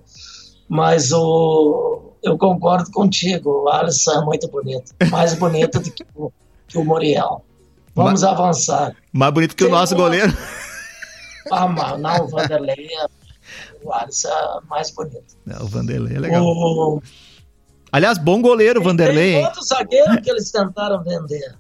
[0.68, 2.12] Mas o.
[2.22, 4.94] Eu concordo contigo, o Alisson é muito bonito.
[5.10, 6.32] Mais bonito do que o,
[6.68, 7.44] que o Muriel.
[7.96, 8.96] Vamos Ma, avançar.
[9.12, 10.04] Mais bonito que Tem o nosso uma...
[10.04, 10.34] goleiro.
[11.52, 13.08] Ah, mas não, o Vanderlei é
[13.84, 15.36] o Alisson é mais bonito.
[15.48, 16.44] É, o Vanderlei é legal.
[16.46, 17.02] O...
[17.92, 19.34] Aliás, bom goleiro, o Vanderlei.
[19.34, 21.58] Tem outro zagueiro que eles tentaram vender.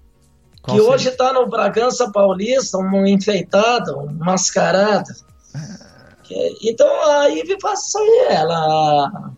[0.61, 0.95] Qual que seria?
[0.95, 5.11] hoje está no Bragança Paulista, um enfeitado, um mascarado.
[6.23, 9.33] Que, então a Ive isso aí, ela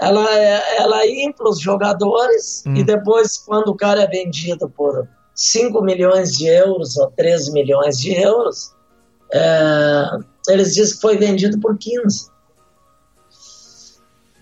[0.00, 2.74] ela, é, ela infla os jogadores hum.
[2.74, 7.98] e depois, quando o cara é vendido por 5 milhões de euros ou 3 milhões
[7.98, 8.72] de euros,
[9.32, 10.04] é,
[10.48, 12.28] eles dizem que foi vendido por 15.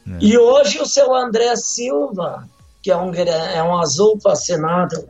[0.09, 0.19] É.
[0.21, 2.49] E hoje o seu André Silva,
[2.83, 5.09] que é um, é um azul fascinado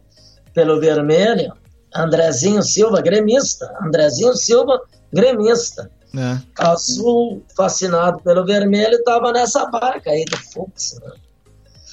[0.54, 1.52] pelo vermelho,
[1.94, 3.74] Andrezinho Silva, gremista.
[3.80, 4.80] Andrezinho Silva,
[5.12, 5.90] gremista.
[6.16, 6.40] É.
[6.58, 10.98] Azul fascinado pelo vermelho, estava nessa barca aí do Fux.
[11.02, 11.12] Né?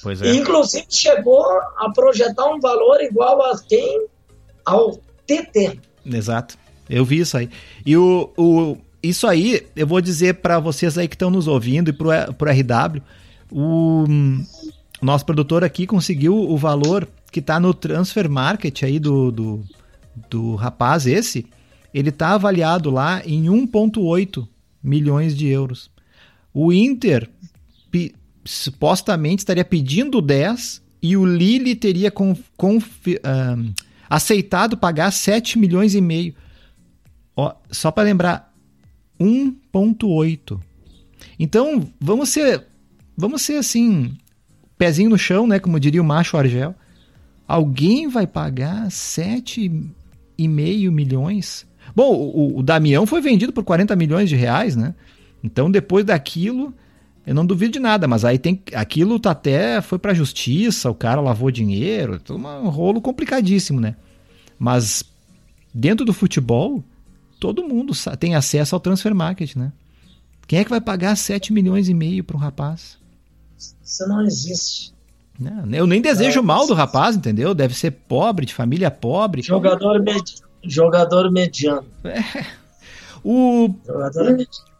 [0.02, 0.34] Pois é.
[0.34, 1.44] Inclusive chegou
[1.78, 4.06] a projetar um valor igual a quem?
[4.64, 4.96] Ao
[5.26, 5.78] TT.
[6.06, 6.56] Exato.
[6.88, 7.50] Eu vi isso aí.
[7.84, 8.76] E o, o,
[9.08, 12.50] isso aí, eu vou dizer para vocês aí que estão nos ouvindo e pro, pro
[12.50, 13.02] RW,
[13.50, 14.04] o,
[15.00, 19.64] o nosso produtor aqui conseguiu o valor que está no transfer market aí do, do,
[20.30, 21.46] do rapaz esse,
[21.92, 24.46] ele está avaliado lá em 1,8
[24.82, 25.90] milhões de euros.
[26.52, 27.28] O Inter
[27.90, 33.74] pi, supostamente estaria pedindo 10 e o Lille teria uh,
[34.08, 36.34] aceitado pagar 7 milhões e meio.
[37.36, 38.53] Ó, só para lembrar,
[39.24, 40.60] 1.8.
[41.38, 42.64] Então, vamos ser
[43.16, 44.16] vamos ser assim,
[44.76, 46.74] pezinho no chão, né, como diria o macho Argel.
[47.46, 51.66] Alguém vai pagar 7,5 milhões?
[51.94, 54.94] Bom, o, o Damião foi vendido por 40 milhões de reais, né?
[55.42, 56.72] Então, depois daquilo,
[57.26, 60.94] eu não duvido de nada, mas aí tem aquilo tá até foi para justiça, o
[60.94, 63.94] cara lavou dinheiro, um rolo complicadíssimo, né?
[64.58, 65.04] Mas
[65.72, 66.82] dentro do futebol,
[67.38, 69.72] todo mundo tem acesso ao transfer market, né?
[70.46, 72.98] Quem é que vai pagar 7 milhões e meio para um rapaz?
[73.58, 74.92] Isso não existe.
[75.38, 77.54] Não, eu nem desejo não, mal do rapaz, entendeu?
[77.54, 79.42] Deve ser pobre, de família pobre.
[79.42, 80.02] Jogador.
[80.62, 81.86] Jogador mediano.
[82.04, 82.44] É.
[83.22, 83.74] O...
[83.86, 84.74] Jogador mediano.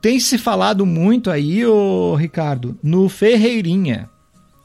[0.00, 4.10] Tem se falado muito aí, ô Ricardo, no Ferreirinha.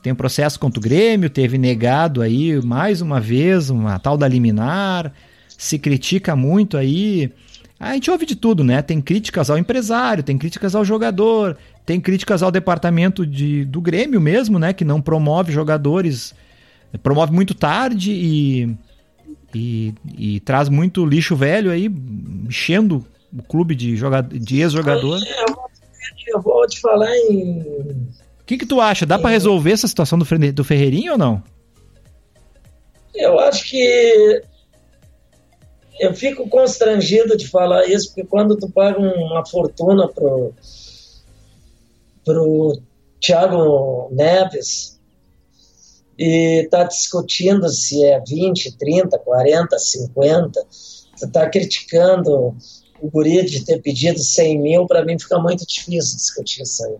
[0.01, 4.27] Tem um processo contra o Grêmio, teve negado aí mais uma vez uma tal da
[4.27, 5.13] liminar
[5.59, 7.29] se critica muito aí.
[7.77, 8.81] A gente ouve de tudo, né?
[8.81, 14.21] Tem críticas ao empresário, tem críticas ao jogador, tem críticas ao departamento de, do Grêmio
[14.21, 14.71] mesmo, né?
[14.71, 16.33] Que não promove jogadores,
[17.03, 18.73] promove muito tarde e,
[19.53, 21.91] e, e traz muito lixo velho aí,
[22.47, 23.05] enchendo
[23.37, 23.97] o clube de,
[24.39, 25.19] de ex-jogador.
[26.25, 27.59] Eu vou te falar em.
[27.59, 29.05] O que, que tu acha?
[29.05, 31.43] Dá para resolver essa situação do, do Ferreirinho ou não?
[33.13, 34.41] Eu acho que
[35.99, 40.53] eu fico constrangido de falar isso, porque quando tu paga uma fortuna pro,
[42.23, 42.81] pro
[43.19, 44.97] Thiago Neves
[46.17, 50.65] e tá discutindo se é 20, 30, 40, 50,
[51.19, 52.55] tu tá criticando
[53.01, 56.95] o guri de ter pedido 100 mil, para mim fica muito difícil discutir isso aí.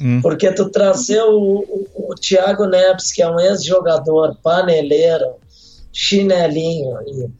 [0.00, 0.20] Hum.
[0.22, 5.34] Porque tu trazer o, o, o Thiago Neves, que é um ex-jogador paneleiro,
[5.92, 6.98] chinelinho.
[7.06, 7.30] E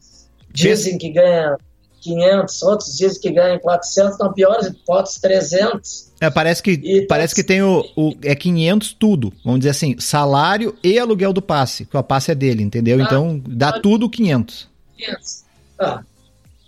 [0.51, 1.57] dizem que ganha
[2.01, 6.13] 500, outros dizem que ganha 400, não, pior hipótese, 300.
[6.21, 9.99] É, parece que, e parece que tem o, o, é 500 tudo, vamos dizer assim,
[9.99, 12.99] salário e aluguel do passe, que o passe é dele, entendeu?
[12.99, 14.67] Ah, então dá ah, tudo 500.
[14.97, 15.43] 500.
[15.79, 16.03] Ah.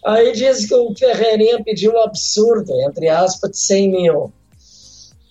[0.05, 4.33] Aí diz que o Ferreirinha pediu um absurdo, entre aspas, de 100 mil.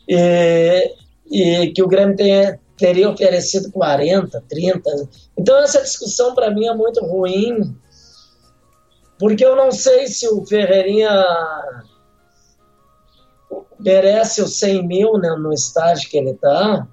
[0.09, 0.95] E,
[1.31, 4.91] e que o Grêmio tem, teria oferecido 40, 30.
[5.39, 7.77] Então essa discussão para mim é muito ruim,
[9.19, 11.11] porque eu não sei se o Ferreirinha
[13.79, 16.89] merece os 100 mil né, no estágio que ele está,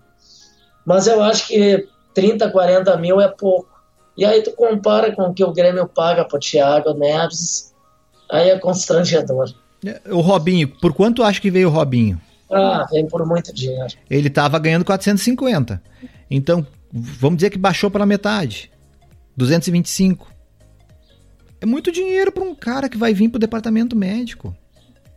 [0.85, 3.69] mas eu acho que 30, 40 mil é pouco.
[4.17, 7.73] E aí tu compara com o que o Grêmio paga para o Thiago Neves,
[8.29, 9.53] aí é constrangedor.
[9.85, 12.19] É, o Robinho, por quanto acha que veio o Robinho?
[12.51, 13.93] Ah, vem por muito dinheiro.
[14.09, 15.81] Ele estava ganhando 450.
[16.29, 18.71] Então, vamos dizer que baixou pela metade.
[19.35, 20.31] 225.
[21.59, 24.55] É muito dinheiro para um cara que vai vir para o departamento médico.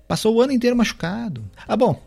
[0.08, 1.44] Passou o ano inteiro machucado.
[1.68, 2.00] Ah, bom.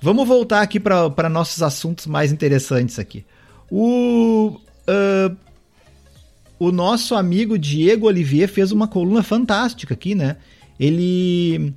[0.00, 3.24] Vamos voltar aqui para nossos assuntos mais interessantes aqui.
[3.70, 4.58] O,
[4.88, 5.36] uh,
[6.58, 10.36] o nosso amigo Diego Olivier fez uma coluna fantástica aqui, né?
[10.78, 11.74] Ele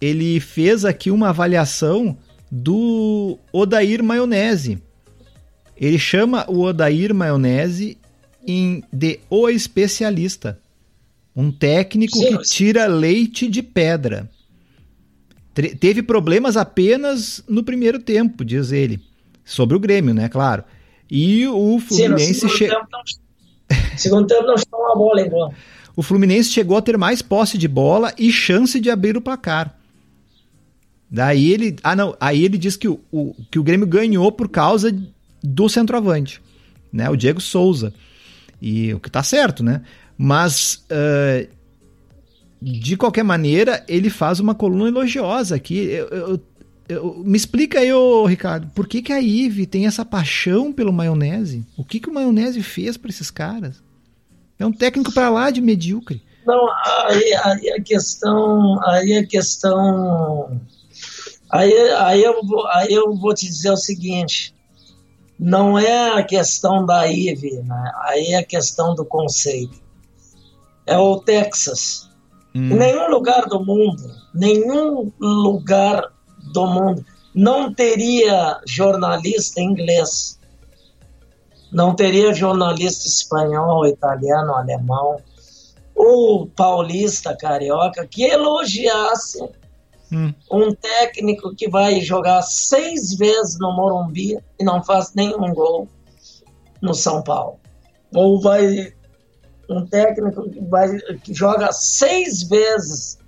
[0.00, 2.16] ele fez aqui uma avaliação
[2.50, 4.78] do Odair Maionese.
[5.76, 7.98] Ele chama o Odair Maionese
[8.46, 10.58] em de O Especialista,
[11.36, 14.28] um técnico que tira leite de pedra.
[15.80, 19.02] Teve problemas apenas no primeiro tempo, diz ele.
[19.44, 20.28] Sobre o Grêmio, né?
[20.28, 20.62] Claro.
[21.10, 22.48] E o Fluminense.
[22.48, 22.68] Sim,
[23.96, 24.56] segundo, tempo não
[24.94, 25.52] bola, então.
[25.96, 29.77] O Fluminense chegou a ter mais posse de bola e chance de abrir o placar.
[31.10, 31.76] Daí ele.
[31.82, 32.16] Ah, não.
[32.20, 34.94] Aí ele diz que o, o, que o Grêmio ganhou por causa
[35.42, 36.40] do centroavante,
[36.92, 37.08] né?
[37.08, 37.94] O Diego Souza.
[38.60, 39.82] E o que tá certo, né?
[40.16, 40.84] Mas.
[40.90, 41.58] Uh,
[42.60, 45.78] de qualquer maneira, ele faz uma coluna elogiosa aqui.
[45.78, 46.40] Eu, eu,
[46.88, 50.92] eu, me explica aí, ô, Ricardo, por que, que a Ive tem essa paixão pelo
[50.92, 51.64] maionese?
[51.76, 53.80] O que, que o maionese fez para esses caras?
[54.58, 56.20] É um técnico para lá de medíocre.
[56.44, 58.80] Não, aí, aí a questão.
[58.84, 60.60] Aí a questão
[61.50, 64.54] Aí, aí, eu vou, aí eu vou te dizer o seguinte:
[65.38, 67.92] não é a questão da IVE, né?
[68.02, 69.80] aí é a questão do conceito.
[70.86, 72.08] É o Texas.
[72.54, 72.70] Hum.
[72.70, 74.02] Em nenhum lugar do mundo,
[74.34, 76.12] nenhum lugar
[76.52, 80.38] do mundo não teria jornalista inglês,
[81.70, 85.16] não teria jornalista espanhol, italiano, alemão,
[85.94, 89.46] ou paulista, carioca, que elogiasse
[90.12, 90.32] Hum.
[90.50, 95.88] Um técnico que vai jogar seis vezes no Morumbi e não faz nenhum gol
[96.80, 97.58] no São Paulo.
[98.14, 98.92] Ou vai
[99.68, 103.18] um técnico que, vai, que joga seis vezes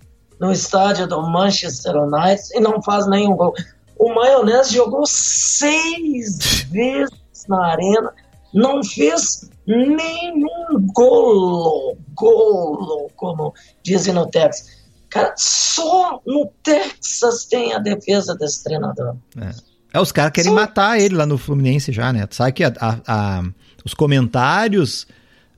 [0.41, 3.55] no estádio do Manchester United e não faz nenhum gol.
[3.99, 8.13] O Maionese jogou seis vezes na arena,
[8.55, 13.53] não fez nenhum golo, golo, como
[13.83, 14.80] dizem no Texas.
[15.11, 19.17] Cara, só no Texas tem a defesa desse treinador.
[19.37, 19.51] É,
[19.95, 20.55] é os caras querem só...
[20.55, 22.27] matar ele lá no Fluminense já, né?
[22.31, 23.45] Sabe que a, a, a,
[23.85, 25.09] os comentários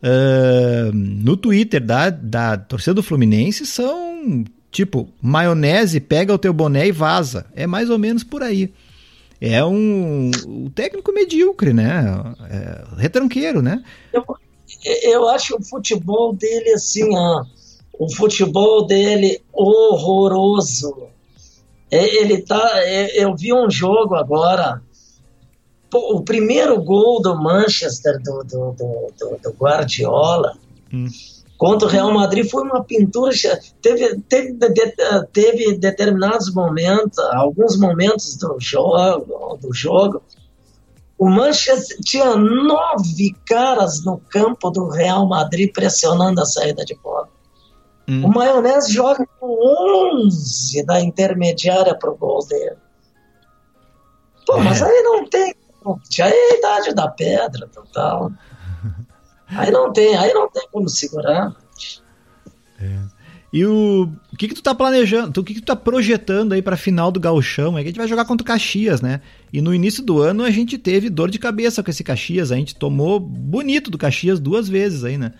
[0.02, 6.86] uh, no Twitter da, da torcida do Fluminense são tipo, maionese, pega o teu boné
[6.86, 7.44] e vaza.
[7.54, 8.72] É mais ou menos por aí.
[9.38, 12.04] É um, um técnico medíocre, né?
[12.48, 13.84] É, retranqueiro, né?
[14.14, 14.24] Eu,
[15.02, 17.44] eu acho o futebol dele assim, ó
[18.02, 21.06] o futebol dele horroroso.
[21.88, 22.82] Ele tá.
[23.14, 24.82] Eu vi um jogo agora.
[25.94, 30.54] o primeiro gol do Manchester, do, do, do, do Guardiola,
[30.92, 31.06] hum.
[31.56, 33.32] contra o Real Madrid, foi uma pintura.
[33.80, 34.58] Teve, teve,
[35.32, 40.20] teve determinados momentos, alguns momentos do jogo, do jogo.
[41.16, 47.31] O Manchester tinha nove caras no campo do Real Madrid pressionando a saída de bola.
[48.08, 48.26] Hum.
[48.26, 52.76] O Maionese joga com 11 da intermediária pro gol dele.
[54.46, 54.62] Pô, é.
[54.62, 55.54] mas aí não tem.
[56.10, 58.30] Já é a idade da pedra total.
[59.54, 61.54] Aí não tem, aí não tem como segurar.
[62.80, 63.00] É.
[63.52, 66.62] E o, o que que tu tá planejando, o que que tu tá projetando aí
[66.62, 67.76] pra final do gauchão?
[67.76, 69.20] É que a gente vai jogar contra o Caxias, né?
[69.52, 72.56] E no início do ano a gente teve dor de cabeça com esse Caxias, a
[72.56, 75.32] gente tomou bonito do Caxias duas vezes aí, né?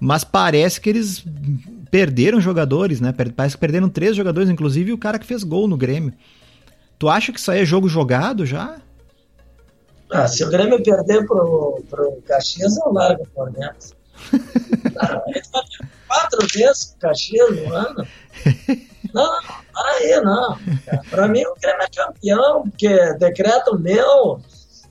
[0.00, 1.24] Mas parece que eles
[1.90, 3.12] perderam jogadores, né?
[3.34, 6.12] Parece que perderam três jogadores, inclusive o cara que fez gol no Grêmio.
[6.98, 8.78] Tu acha que isso aí é jogo jogado já?
[10.10, 13.94] Ah, se o Grêmio perder pro, pro Caxias, eu largo o Cornetas.
[14.98, 15.22] ah,
[16.08, 18.06] quatro vezes o Caxias no ano.
[19.12, 19.38] Não,
[19.74, 20.58] aí não.
[21.10, 24.40] Para mim o Grêmio é campeão, porque decreto meu,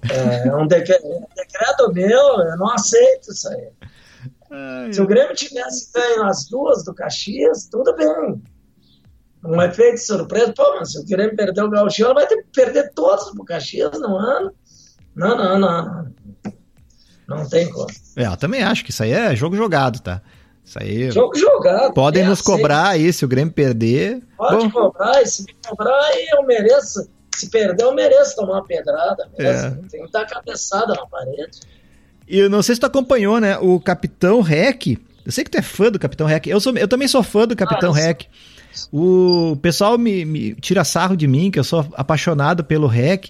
[0.10, 3.70] é um, decreto, um decreto meu, eu não aceito isso aí.
[4.52, 8.42] Ai, Se o Grêmio tivesse ganho as duas do Caxias, tudo bem.
[9.44, 12.50] Um efeito de surpresa, pô, mas se o Grêmio perder o Gauchão, vai ter que
[12.54, 14.52] perder todos pro Caxias no ano.
[15.16, 16.14] Não, não, não,
[17.28, 17.50] não.
[17.50, 17.88] Tem como.
[18.16, 20.22] É, eu também acho que isso aí é jogo jogado, tá?
[20.64, 21.12] Isso aí.
[21.12, 21.94] Jogo jogado.
[21.94, 24.22] Podem é nos cobrar aí se o Grêmio perder.
[24.38, 27.10] Pode Bom, cobrar, e se me cobrar, aí eu mereço.
[27.36, 29.44] Se perder, eu mereço tomar uma pedrada É.
[29.44, 29.88] mesmo.
[29.90, 31.60] Tem que dar cabeçada na parede.
[32.28, 33.58] E eu não sei se tu acompanhou, né?
[33.58, 34.98] O Capitão Rec.
[35.26, 36.48] Eu sei que tu é fã do Capitão Rec.
[36.48, 38.04] Eu, sou, eu também sou fã do Capitão sei.
[38.04, 38.26] Rec.
[38.92, 43.30] O pessoal me, me tira sarro de mim, que eu sou apaixonado pelo Rec.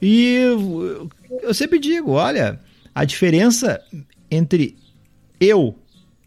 [0.00, 1.10] E eu,
[1.42, 2.60] eu sempre digo: olha,
[2.94, 3.80] a diferença
[4.30, 4.76] entre
[5.40, 5.74] eu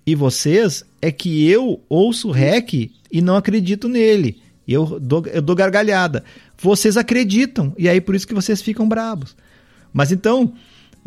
[0.05, 2.74] e vocês é que eu ouço o Rec
[3.11, 4.41] e não acredito nele.
[4.67, 6.24] Eu dou, eu dou gargalhada.
[6.57, 9.36] Vocês acreditam, e aí por isso que vocês ficam bravos.
[9.91, 10.53] Mas então,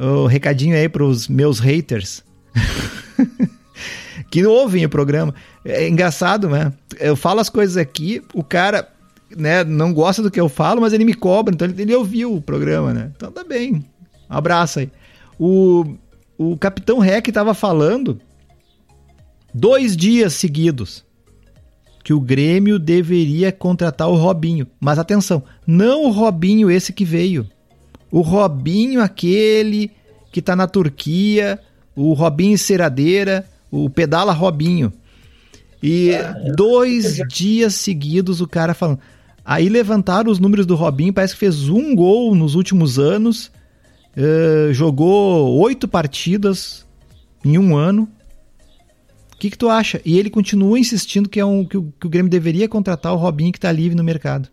[0.03, 2.24] o recadinho aí pros meus haters.
[4.30, 5.34] que ouvem o programa.
[5.64, 6.72] É engraçado, né?
[6.98, 8.88] Eu falo as coisas aqui, o cara
[9.36, 12.34] né, não gosta do que eu falo, mas ele me cobra, então ele, ele ouviu
[12.34, 13.12] o programa, né?
[13.14, 13.74] Então tá bem.
[13.74, 13.84] Um
[14.36, 14.90] abraço aí.
[15.38, 15.84] O,
[16.36, 18.20] o Capitão Rec tava falando
[19.55, 21.05] dois dias seguidos
[22.03, 24.66] que o Grêmio deveria contratar o Robinho.
[24.80, 27.46] Mas atenção, não o Robinho esse que veio.
[28.12, 29.90] O Robinho aquele
[30.30, 31.58] que tá na Turquia,
[31.96, 34.92] o Robinho Ceradeira, o Pedala Robinho.
[35.82, 36.12] E
[36.54, 39.00] dois dias seguidos o cara falando.
[39.44, 43.50] Aí levantaram os números do Robinho, parece que fez um gol nos últimos anos,
[44.16, 46.86] eh, jogou oito partidas
[47.44, 48.08] em um ano.
[49.32, 50.00] O que, que tu acha?
[50.04, 53.16] E ele continua insistindo que, é um, que, o, que o Grêmio deveria contratar o
[53.16, 54.48] Robinho que tá livre no mercado.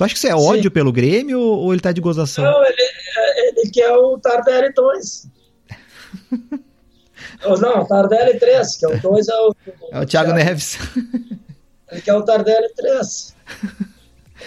[0.00, 0.48] Tu acha que isso é Sim.
[0.48, 2.42] ódio pelo Grêmio ou, ele tá de gozação?
[2.42, 2.82] Não, ele,
[3.36, 5.28] ele quer o Tardelli 2.
[7.44, 9.54] Ou não, Tardelli 3, que é o 2 é o.
[9.92, 10.78] É o Thiago Neves.
[11.92, 13.36] Ele quer o Tardelli 3.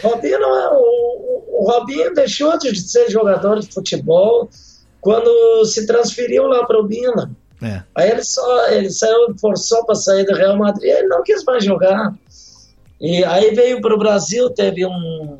[0.04, 0.70] O Robinho não é.
[0.74, 4.50] O, o Robinho deixou de ser jogador de futebol
[5.02, 7.30] quando se transferiu lá para o Milan.
[7.62, 7.84] É.
[7.96, 11.64] Aí ele só ele saiu, forçou para sair do Real Madrid, ele não quis mais
[11.64, 12.14] jogar.
[13.04, 15.38] E aí veio para o Brasil, teve um,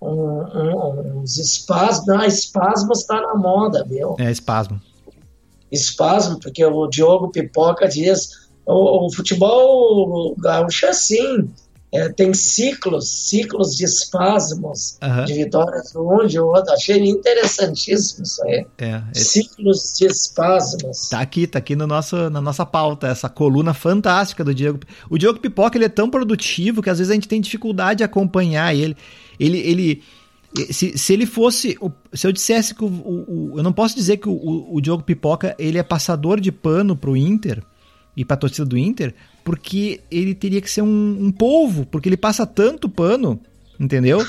[0.00, 4.16] um, um- uns espasmos, não, espasmos está na moda, viu?
[4.18, 4.80] É, espasmo.
[5.70, 11.50] Espasmo, porque o Diogo Pipoca diz, o, o futebol gaúcho é assim,
[11.90, 15.24] é, tem ciclos, ciclos de espasmos, Aham.
[15.24, 16.72] de vitórias de um, de outro.
[16.74, 18.66] Achei interessantíssimo isso aí.
[18.78, 21.08] É, esse- Ciclos de espasmos.
[21.08, 24.80] Tá aqui, tá aqui no nosso, na nossa pauta, essa coluna fantástica do Diego.
[25.08, 28.04] O Diego Pipoca, ele é tão produtivo que às vezes a gente tem dificuldade de
[28.04, 28.96] acompanhar ele.
[29.40, 30.02] Ele, ele
[30.72, 31.78] se, se ele fosse,
[32.12, 34.80] se eu dissesse que o, o- o- eu não posso dizer que o, o, o
[34.80, 37.62] Diogo Pipoca, ele é passador de pano pro Inter
[38.18, 39.14] e pra torcida do Inter,
[39.44, 43.38] porque ele teria que ser um, um polvo, porque ele passa tanto pano,
[43.78, 44.26] entendeu?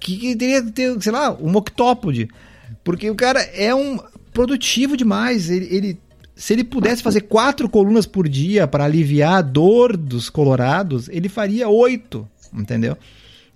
[0.00, 2.28] Que, que teria que ter, sei lá, um octópode.
[2.84, 3.98] Porque o cara é um
[4.32, 5.50] produtivo demais.
[5.50, 5.98] Ele, ele-
[6.36, 11.28] se ele pudesse fazer quatro colunas por dia para aliviar a dor dos colorados, ele
[11.28, 12.96] faria oito, entendeu?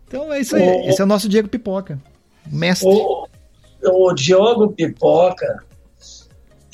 [0.06, 0.62] Então é isso aí.
[0.68, 1.98] O- Esse é o nosso Diego Pipoca,
[2.50, 2.88] mestre.
[2.88, 3.26] O,
[3.84, 5.64] o Diogo Pipoca,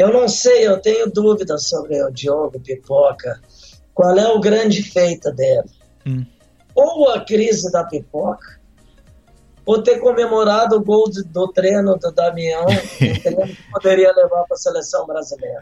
[0.03, 3.41] eu não sei, eu tenho dúvidas sobre o Diogo Pipoca.
[3.95, 5.69] Qual é o grande feito dele?
[6.07, 6.25] Hum.
[6.75, 8.61] Ou a crise da pipoca,
[9.67, 12.67] ou ter comemorado o gol de- do treino do Damião, um
[13.23, 15.61] treino que poderia levar para a seleção brasileira.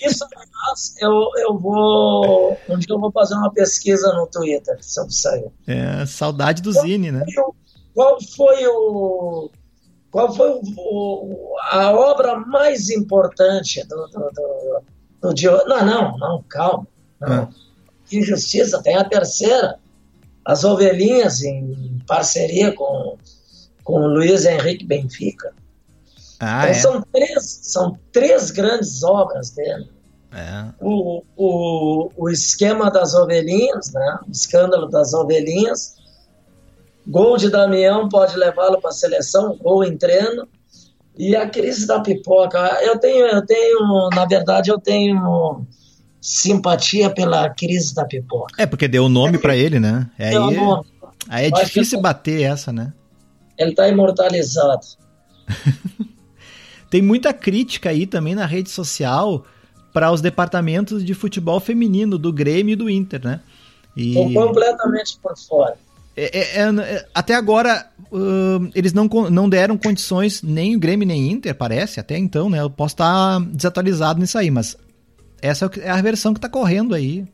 [0.00, 2.56] Isso, aliás, eu, eu vou.
[2.68, 5.44] Um dia eu vou fazer uma pesquisa no Twitter sobre isso aí.
[5.66, 7.24] É, saudade do Zine, né?
[7.38, 7.54] o-
[7.94, 9.50] qual foi o
[10.14, 14.82] qual foi o- o- a obra mais importante do, do, do,
[15.20, 15.64] do Diogo?
[15.66, 16.86] Não, não, não, calma.
[17.20, 17.42] Não.
[17.42, 17.48] Ah.
[18.06, 19.76] Que injustiça, tem a terceira.
[20.44, 23.18] As ovelhinhas em parceria com,
[23.82, 25.52] com o Luiz Henrique Benfica.
[26.38, 26.74] Ah, então é.
[26.74, 29.90] são, três, são três grandes obras dele.
[30.32, 30.66] é.
[30.80, 34.18] O, o, o esquema das ovelhinhas, né?
[34.28, 35.96] o escândalo das ovelhinhas.
[37.06, 40.48] Gol de Damião pode levá-lo para a seleção, gol em treino.
[41.16, 42.58] E a crise da pipoca.
[42.82, 45.64] Eu tenho, eu tenho, na verdade, eu tenho
[46.20, 48.54] simpatia pela crise da pipoca.
[48.58, 50.10] É, porque deu o nome pra ele, né?
[50.18, 50.86] Aí, nome.
[51.28, 52.92] aí é difícil bater essa, né?
[53.56, 54.86] Ele está imortalizado.
[56.90, 59.44] Tem muita crítica aí também na rede social
[59.92, 63.40] para os departamentos de futebol feminino do Grêmio e do Inter, né?
[63.96, 65.76] E Estou completamente por fora.
[66.16, 71.30] É- é- é- até agora hum, eles não, não deram condições nem o Grêmio nem
[71.30, 72.60] Inter, parece, até então, né?
[72.60, 74.76] Eu posso estar desatualizado nisso aí, mas
[75.42, 77.26] essa é é a versão que tá correndo aí.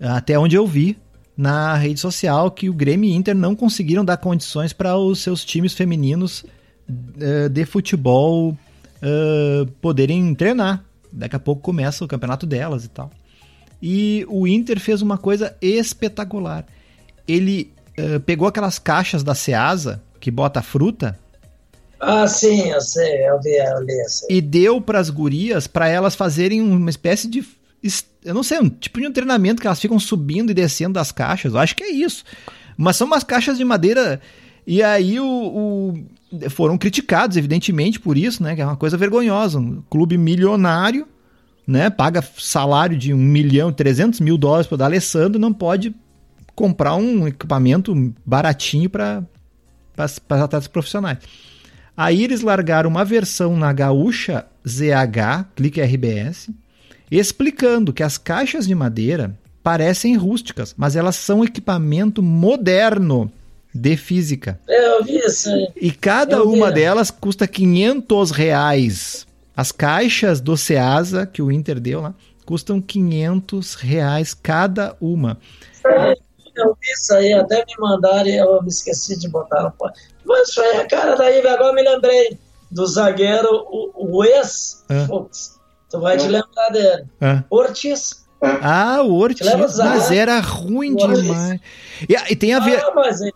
[0.00, 0.96] Até onde eu vi
[1.36, 5.44] na rede social que o Grêmio e Inter não conseguiram dar condições para os seus
[5.44, 6.44] times femininos
[6.88, 10.84] uh, de futebol uh, poderem treinar.
[11.12, 13.10] Daqui a pouco começa o campeonato delas e tal.
[13.82, 16.66] E o Inter fez uma coisa espetacular.
[17.26, 21.18] Ele uh, pegou aquelas caixas da Ceasa que bota fruta.
[22.00, 24.36] Ah, sim, eu sei, eu vi, eu li, eu sei.
[24.36, 27.44] E deu para as gurias para elas fazerem uma espécie de
[28.24, 31.12] eu não sei, um tipo de um treinamento que elas ficam subindo e descendo das
[31.12, 31.52] caixas.
[31.52, 32.24] Eu acho que é isso.
[32.76, 34.20] Mas são umas caixas de madeira.
[34.66, 38.54] E aí o, o, foram criticados, evidentemente, por isso, né?
[38.54, 39.58] Que é uma coisa vergonhosa.
[39.58, 41.06] Um clube milionário,
[41.66, 41.90] né?
[41.90, 45.94] Paga salário de um milhão, 300 mil dólares para o Alessandro não pode
[46.54, 49.22] comprar um equipamento baratinho para
[49.96, 51.18] atletas profissionais.
[51.96, 56.50] Aí eles largaram uma versão na Gaúcha ZH, clique RBS,
[57.10, 63.30] explicando que as caixas de madeira parecem rústicas, mas elas são equipamento moderno
[63.72, 64.60] de física.
[64.68, 65.48] Eu vi isso.
[65.80, 66.74] E cada Eu uma vi.
[66.74, 69.26] delas custa 500 reais.
[69.56, 75.38] As caixas do Ceasa, que o Inter deu lá, custam 500 reais cada uma.
[76.56, 79.72] Eu vi isso aí, até me mandaram e eu me esqueci de botar.
[80.24, 82.38] Mas isso aí, cara, daí agora me lembrei
[82.70, 85.58] do zagueiro, o, o ex-Fux.
[85.90, 87.04] Tu vai te lembrar dele.
[87.20, 87.42] É.
[87.50, 88.24] Ortiz.
[88.62, 89.46] Ah, o Ortiz,
[89.78, 91.60] mas era ruim demais.
[92.08, 92.80] E, e, tem a ver...
[92.80, 93.32] Ah, mas ele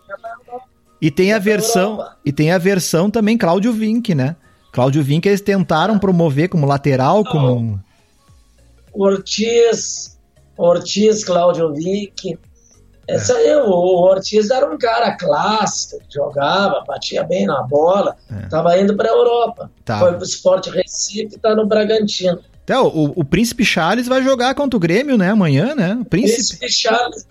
[1.01, 4.35] e tem a versão e tem a versão também Cláudio Vinck, né?
[4.71, 7.79] Cláudio Vinck eles tentaram promover como lateral, como
[8.93, 10.19] Ortiz,
[10.57, 12.37] Ortiz, Cláudio Vinck.
[13.09, 13.37] Essa é.
[13.37, 18.81] aí, o Ortiz era um cara clássico, jogava, batia bem na bola, estava é.
[18.81, 19.71] indo para a Europa.
[19.83, 19.99] Tá.
[19.99, 22.39] Foi para o Sport Recife, está no Bragantino.
[22.63, 25.29] Até o, o, Príncipe Charles vai jogar contra o Grêmio, né?
[25.29, 25.97] Amanhã, né?
[25.99, 26.59] O Príncipe...
[26.59, 27.27] Príncipe Charles.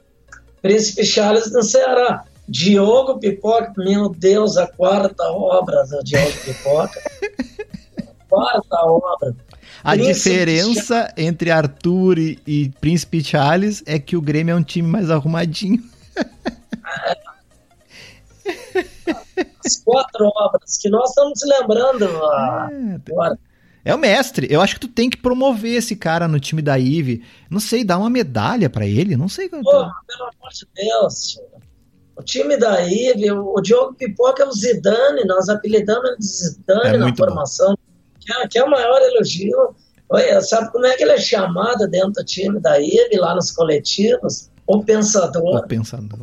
[0.61, 2.25] Príncipe Charles no Ceará.
[2.49, 7.01] Diogo Pipoca, meu Deus, a quarta obra do Diogo Pipoca.
[8.29, 9.37] quarta obra.
[9.89, 14.87] A diferença entre Arthur e, e, Príncipe Charles é que o Grêmio é um time
[14.87, 15.83] mais arrumadinho.
[19.65, 23.39] As quatro obras que nós estamos lembrando é, agora.
[23.83, 24.47] É o mestre.
[24.51, 27.25] Eu acho que tu tem que promover esse cara no time da Ive.
[27.49, 29.17] Não sei, dar uma medalha para ele.
[29.17, 29.49] Não sei.
[29.49, 31.41] Pô, pelo amor de Deus.
[32.15, 35.25] O time da Ive, o Diogo Pipoca é o Zidane.
[35.25, 37.78] Nós apelidamos de Zidane é na formação.
[38.29, 39.75] Que é, que é, o maior elogio.
[40.11, 43.51] Olha, sabe como é que ele é chamado dentro do time da Ive, lá nos
[43.51, 44.51] coletivos?
[44.67, 45.57] O pensador.
[45.57, 46.19] O pensador.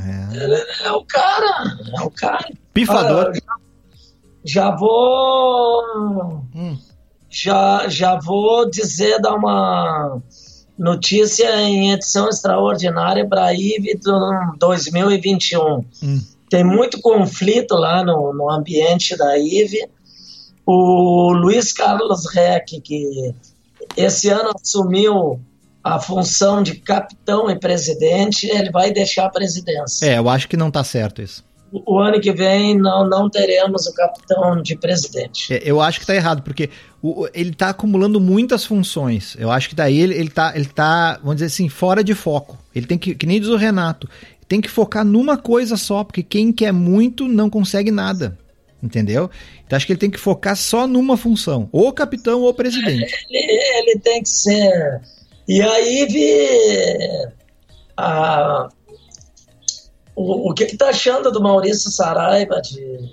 [0.00, 1.76] É, ele é o cara.
[1.98, 2.48] É o cara.
[2.72, 3.32] Pifador.
[3.34, 3.42] já,
[4.44, 6.44] já, vou.
[6.54, 6.78] Hum
[7.30, 10.20] já, já vou dizer, dar uma
[10.78, 13.98] notícia em edição extraordinária para a IVE
[14.58, 15.84] 2021.
[16.02, 16.20] Hum.
[16.48, 19.88] Tem muito conflito lá no, no ambiente da IVE.
[20.70, 23.34] O Luiz Carlos Reck, que
[23.96, 25.40] esse ano assumiu
[25.82, 30.04] a função de capitão e presidente, ele vai deixar a presidência.
[30.04, 33.86] É, eu acho que não está certo isso o ano que vem não, não teremos
[33.86, 35.52] o capitão de presidente.
[35.52, 36.70] É, eu acho que está errado, porque
[37.02, 39.36] o, ele está acumulando muitas funções.
[39.38, 42.58] Eu acho que daí ele, ele, tá, ele tá, vamos dizer assim, fora de foco.
[42.74, 44.08] Ele tem que, que nem diz o Renato,
[44.48, 48.38] tem que focar numa coisa só, porque quem quer muito não consegue nada.
[48.82, 49.28] Entendeu?
[49.66, 53.12] Então acho que ele tem que focar só numa função, ou capitão ou presidente.
[53.28, 55.00] Ele, ele tem que ser.
[55.48, 57.32] E aí vi.
[57.96, 58.68] A,
[60.18, 63.08] o, o que está achando do Maurício Saraiva de,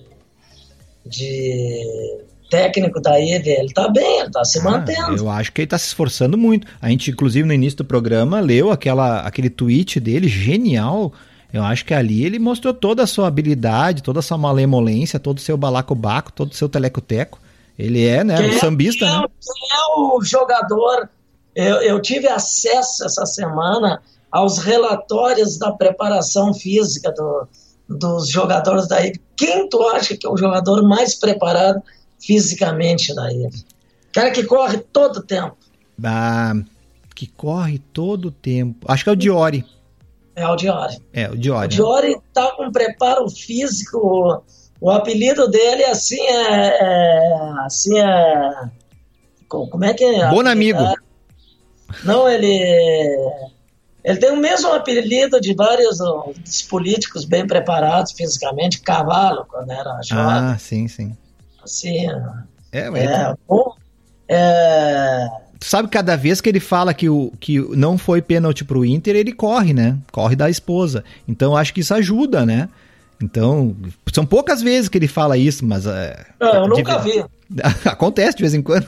[1.06, 3.50] de técnico da IVE?
[3.50, 5.16] Ele está bem, ele está se ah, mantendo.
[5.16, 6.68] Eu acho que ele está se esforçando muito.
[6.82, 11.14] A gente, inclusive, no início do programa, leu aquela, aquele tweet dele, genial.
[11.54, 15.38] Eu acho que ali ele mostrou toda a sua habilidade, toda a sua malemolência, todo
[15.38, 17.40] o seu balacobaco, todo o seu telecoteco.
[17.78, 19.28] Ele é, né, quem, um sambista, quem é, né?
[19.28, 21.10] Quem é o jogador?
[21.56, 27.48] Eu, eu tive acesso essa semana aos relatórios da preparação física do,
[27.88, 29.22] dos jogadores da IFE.
[29.36, 31.82] Quem tu acha que é o jogador mais preparado
[32.20, 33.66] fisicamente da IFE?
[34.12, 35.56] Cara que corre todo o tempo.
[36.04, 36.54] Ah,
[37.14, 38.86] que corre todo o tempo.
[38.90, 39.66] Acho que é o Diori.
[40.36, 40.98] É o Diori.
[41.14, 41.66] É, o Diori.
[41.66, 44.44] O Diori tá com preparo físico.
[44.82, 48.70] O apelido dele assim é, é assim é
[49.48, 50.30] como é que é?
[50.30, 50.80] Bom amigo.
[52.04, 52.52] Não, ele
[54.04, 60.00] ele tem o mesmo apelido de vários dos políticos bem preparados fisicamente, Cavalo, quando era
[60.04, 60.26] jovem.
[60.26, 61.18] Ah, sim, sim.
[61.64, 62.06] Assim,
[62.72, 63.76] é, mas é, bom,
[64.28, 65.28] é...
[65.60, 69.16] Tu sabe cada vez que ele fala que, o, que não foi pênalti pro Inter,
[69.16, 69.98] ele corre, né?
[70.12, 71.04] Corre da esposa.
[71.28, 72.70] Então acho que isso ajuda, né?
[73.22, 73.76] Então,
[74.14, 75.86] são poucas vezes que ele fala isso, mas.
[75.86, 77.24] É, Não, eu nunca vi.
[77.86, 78.86] Acontece de vez em quando.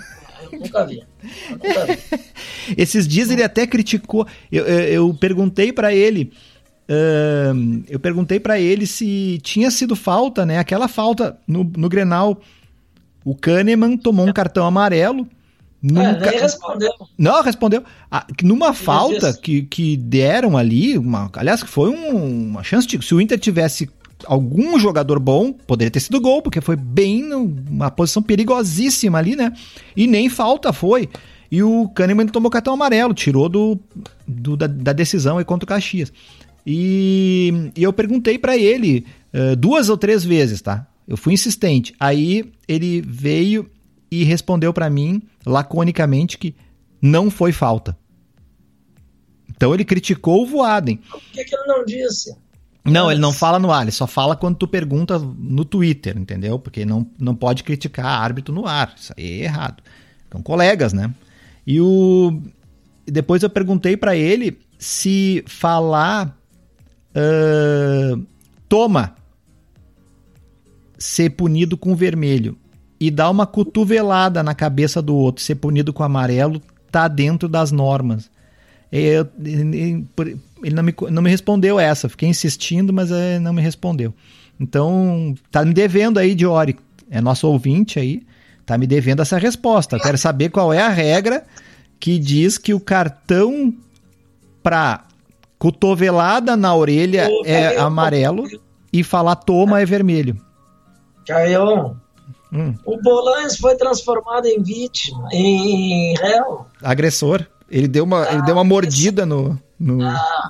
[0.51, 1.03] Eu nunca vi.
[1.49, 1.99] Eu nunca vi.
[2.77, 4.27] Esses dias ele até criticou.
[4.51, 6.31] Eu, eu, eu perguntei para ele.
[6.89, 10.57] Uh, eu perguntei para ele se tinha sido falta, né?
[10.57, 12.41] Aquela falta no, no Grenal.
[13.25, 15.27] O Kahneman tomou um cartão amarelo.
[15.81, 16.35] Nunca...
[16.35, 16.91] É, respondeu.
[17.17, 17.83] Não, respondeu.
[18.09, 23.03] Ah, numa falta que, que deram ali, uma, aliás, que foi um, uma chance de.
[23.05, 23.89] Se o Inter tivesse
[24.25, 29.53] algum jogador bom, poderia ter sido gol, porque foi bem numa posição perigosíssima ali, né?
[29.95, 31.09] E nem falta foi.
[31.51, 33.79] E o Kahneman tomou cartão amarelo, tirou do,
[34.27, 36.11] do da, da, decisão aí contra o Caxias.
[36.65, 40.85] E, e eu perguntei para ele uh, duas ou três vezes, tá?
[41.07, 41.93] Eu fui insistente.
[41.97, 43.69] Aí ele veio
[44.09, 46.55] e respondeu para mim laconicamente que
[47.01, 47.97] não foi falta.
[49.49, 50.97] Então ele criticou o Voaden.
[50.97, 52.35] Por que, que ele não disse?
[52.85, 56.57] Não, ele não fala no ar, ele só fala quando tu pergunta no Twitter, entendeu?
[56.57, 58.93] Porque não, não pode criticar árbitro no ar.
[58.95, 59.83] Isso aí é errado.
[60.27, 61.13] Então, colegas, né?
[61.65, 62.41] E o.
[63.05, 66.37] Depois eu perguntei para ele se falar
[67.11, 68.25] uh,
[68.69, 69.15] toma
[70.97, 72.57] ser punido com vermelho
[72.99, 77.71] e dar uma cotovelada na cabeça do outro, ser punido com amarelo, tá dentro das
[77.71, 78.29] normas.
[78.91, 82.09] Eu, ele não me, não me respondeu essa.
[82.09, 84.13] Fiquei insistindo, mas é, não me respondeu.
[84.59, 86.77] Então, tá me devendo aí, Diori.
[87.09, 88.23] É nosso ouvinte aí.
[88.65, 89.95] Tá me devendo essa resposta.
[89.95, 91.43] Eu quero saber qual é a regra
[91.99, 93.73] que diz que o cartão
[94.63, 95.05] pra
[95.57, 98.43] cotovelada na orelha é amarelo
[98.91, 100.37] e falar toma é vermelho.
[101.25, 101.97] Caião,
[102.51, 102.73] hum.
[102.85, 106.65] o Bolanes foi transformado em vítima, em réu.
[106.81, 107.45] Agressor.
[107.69, 109.59] Ele deu uma, ah, ele deu uma mordida no.
[109.79, 110.03] no...
[110.03, 110.49] Ah.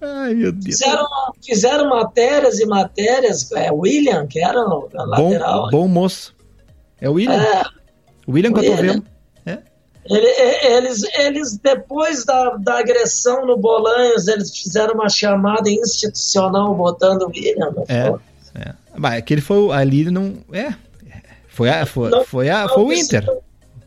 [0.00, 0.78] Ai, meu Deus.
[0.78, 1.06] Fizeram,
[1.42, 3.50] fizeram matérias e matérias.
[3.52, 5.70] É William, que era o lateral.
[5.70, 6.34] Bom, bom moço.
[7.00, 7.34] É o William.
[7.34, 7.64] É,
[8.28, 9.02] William Cotovelo.
[9.44, 9.58] É.
[10.06, 10.26] Ele,
[10.64, 17.28] eles, eles, depois da, da agressão no Bolanhos, eles fizeram uma chamada institucional botando o
[17.28, 17.74] William.
[17.88, 18.14] É, é.
[18.96, 20.38] Mas aquele foi ali não.
[20.52, 20.74] É.
[21.48, 23.26] Foi, a, foi, não, foi, a, foi o Inter.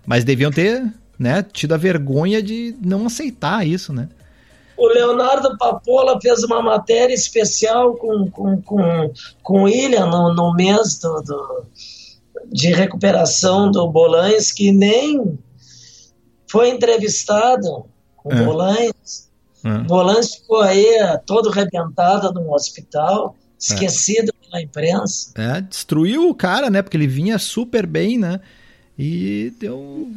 [0.05, 0.83] Mas deviam ter
[1.17, 4.09] né, tido a vergonha de não aceitar isso, né?
[4.75, 10.53] O Leonardo Papola fez uma matéria especial com, com, com, com o William no, no
[10.55, 11.65] mês do, do,
[12.51, 15.37] de recuperação do Bolanhos, que nem
[16.49, 17.85] foi entrevistado
[18.17, 18.43] com é.
[18.43, 19.29] Bolanhos.
[19.63, 19.77] É.
[19.83, 24.45] Bolanhos ficou aí todo rebentado no hospital, esquecido é.
[24.45, 25.31] pela imprensa.
[25.35, 26.81] É, destruiu o cara, né?
[26.81, 28.39] Porque ele vinha super bem, né?
[28.97, 30.11] E deu.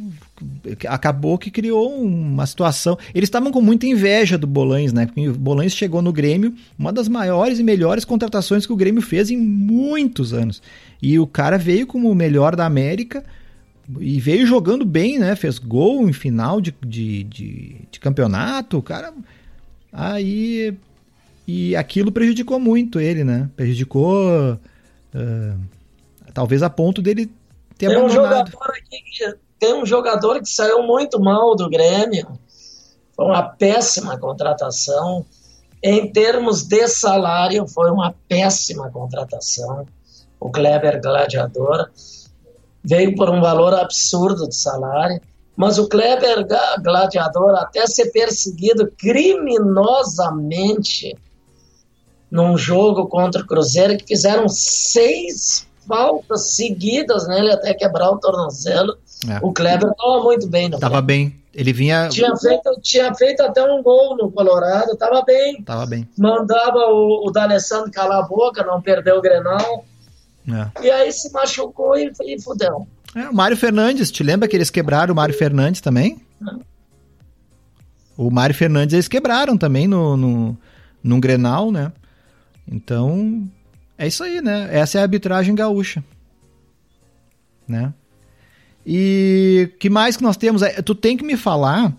[0.87, 2.97] Acabou que criou uma situação.
[3.13, 5.05] Eles estavam com muita inveja do Bolanes, né?
[5.05, 9.01] Porque o Bolanes chegou no Grêmio, uma das maiores e melhores contratações que o Grêmio
[9.01, 10.61] fez em muitos anos.
[11.01, 13.23] E o cara veio como o melhor da América
[13.99, 15.35] e veio jogando bem, né?
[15.35, 18.77] Fez gol em final de, de, de, de campeonato.
[18.77, 19.13] O cara.
[19.91, 20.75] Aí.
[21.47, 23.49] E aquilo prejudicou muito ele, né?
[23.55, 24.59] Prejudicou.
[25.13, 25.59] Uh,
[26.33, 27.31] talvez a ponto dele
[27.77, 32.27] ter tem um jogador aqui, tem um jogador que saiu muito mal do Grêmio.
[33.15, 35.25] Foi uma péssima contratação.
[35.81, 39.85] Em termos de salário, foi uma péssima contratação.
[40.39, 41.89] O Kleber Gladiador
[42.83, 45.21] veio por um valor absurdo de salário.
[45.55, 46.45] Mas o Kleber
[46.83, 51.15] Gladiador, até ser perseguido criminosamente
[52.35, 58.97] num jogo contra o Cruzeiro, que fizeram seis faltas seguidas nele até quebrar o tornozelo.
[59.29, 59.39] É.
[59.41, 60.67] O Kleber estava muito bem.
[60.67, 61.39] No tava bem.
[61.53, 62.09] Ele vinha.
[62.09, 65.63] Tinha feito, tinha feito até um gol no Colorado, estava bem.
[65.63, 66.05] Tava bem.
[66.17, 69.85] Mandava o, o D'Alessandro calar a boca, não perdeu o Grenal.
[70.49, 70.85] É.
[70.85, 72.85] E aí se machucou e, e fudeu.
[73.15, 76.19] É, o Mário Fernandes, te lembra que eles quebraram o Mário Fernandes também?
[76.45, 76.51] É.
[78.17, 80.57] O Mário Fernandes eles quebraram também no, no,
[81.01, 81.93] num Grenal, né?
[82.67, 83.49] Então,
[83.97, 84.69] é isso aí, né?
[84.71, 86.03] Essa é a arbitragem gaúcha.
[87.67, 87.93] Né?
[88.85, 90.61] E que mais que nós temos?
[90.61, 91.93] É, tu tem que me falar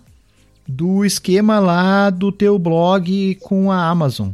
[0.67, 4.31] do esquema lá do teu blog com a Amazon.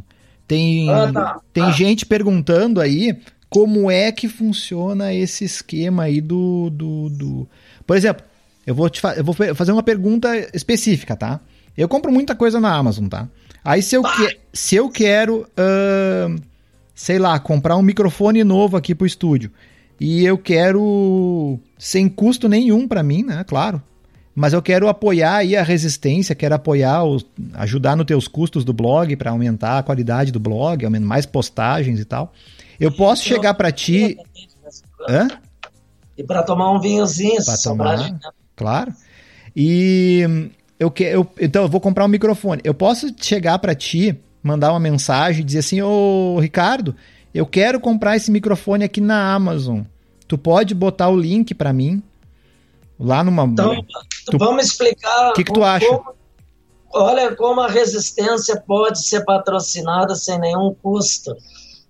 [0.47, 1.41] Tem, ah, tá.
[1.51, 1.71] tem ah.
[1.71, 3.17] gente perguntando aí
[3.49, 6.69] como é que funciona esse esquema aí do.
[6.69, 7.49] do, do...
[7.87, 8.23] Por exemplo,
[8.65, 11.39] eu vou, te fa eu vou fazer uma pergunta específica, tá?
[11.75, 13.27] Eu compro muita coisa na Amazon, tá?
[13.63, 15.47] Aí se eu, que, se eu quero.
[15.57, 16.41] Uh,
[16.95, 19.51] sei lá, comprar um microfone novo aqui pro estúdio
[19.99, 23.43] e eu quero sem custo nenhum para mim, né?
[23.43, 23.81] Claro.
[24.35, 28.73] mas eu quero apoiar aí a resistência, quero apoiar, os, ajudar nos teus custos do
[28.73, 32.33] blog para aumentar a qualidade do blog, aumentar mais postagens e tal.
[32.79, 34.17] Eu posso chegar para ti.
[35.07, 35.27] Hã?
[36.17, 38.19] E para tomar um vinhozinho, para tomar, né?
[38.55, 38.93] claro.
[39.55, 40.49] E
[40.79, 42.61] eu que, eu, então eu vou comprar um microfone.
[42.63, 46.95] Eu posso chegar para ti, mandar uma mensagem e dizer assim: "Ô, Ricardo,
[47.33, 49.81] eu quero comprar esse microfone aqui na Amazon.
[50.27, 52.01] Tu pode botar o link para mim
[52.99, 53.83] lá numa Então,
[54.25, 55.85] tu, vamos explicar O que que tu acha?
[55.85, 56.13] Como,
[56.93, 61.35] olha como a resistência pode ser patrocinada sem nenhum custo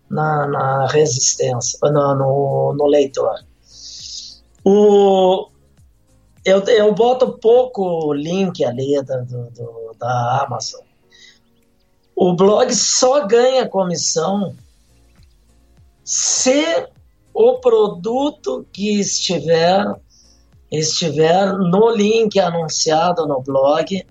[0.10, 3.36] na, na resistência, no, no, no leitor.
[4.64, 5.50] O,
[6.46, 10.82] eu, eu boto pouco link ali do, do, da Amazon.
[12.16, 14.56] O blog só ganha comissão
[16.04, 16.88] se
[17.34, 19.86] o produto que estiver
[20.70, 24.06] estiver no link anunciado no blog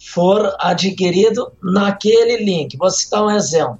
[0.00, 2.76] for adquirido naquele link.
[2.78, 3.78] Vou citar um exemplo.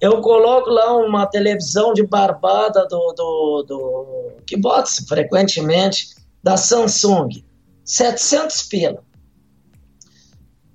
[0.00, 4.06] Eu coloco lá uma televisão de barbada do, do, do
[4.46, 6.15] que bota frequentemente
[6.46, 7.44] da Samsung,
[7.84, 9.02] 700 pila.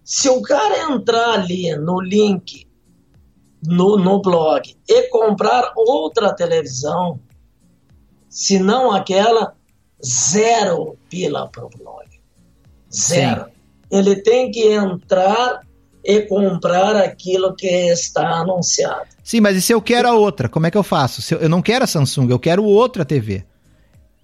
[0.04, 2.68] Se o cara entrar ali no link
[3.66, 7.22] no, no blog e comprar outra televisão,
[8.28, 9.56] se não aquela,
[10.06, 12.06] zero pila para o blog.
[12.94, 13.46] Zero.
[13.46, 13.52] Sim.
[13.92, 15.62] Ele tem que entrar
[16.04, 19.08] e comprar aquilo que está anunciado.
[19.24, 20.50] Sim, mas e se eu quero a outra?
[20.50, 21.22] Como é que eu faço?
[21.22, 23.46] Se eu, eu não quero a Samsung, eu quero outra TV.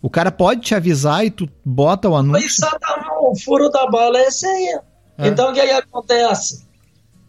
[0.01, 2.45] O cara pode te avisar e tu bota o anúncio.
[2.45, 4.79] Exatamente, o furo da bala é esse aí.
[5.17, 5.27] É.
[5.27, 6.65] Então o que, que acontece?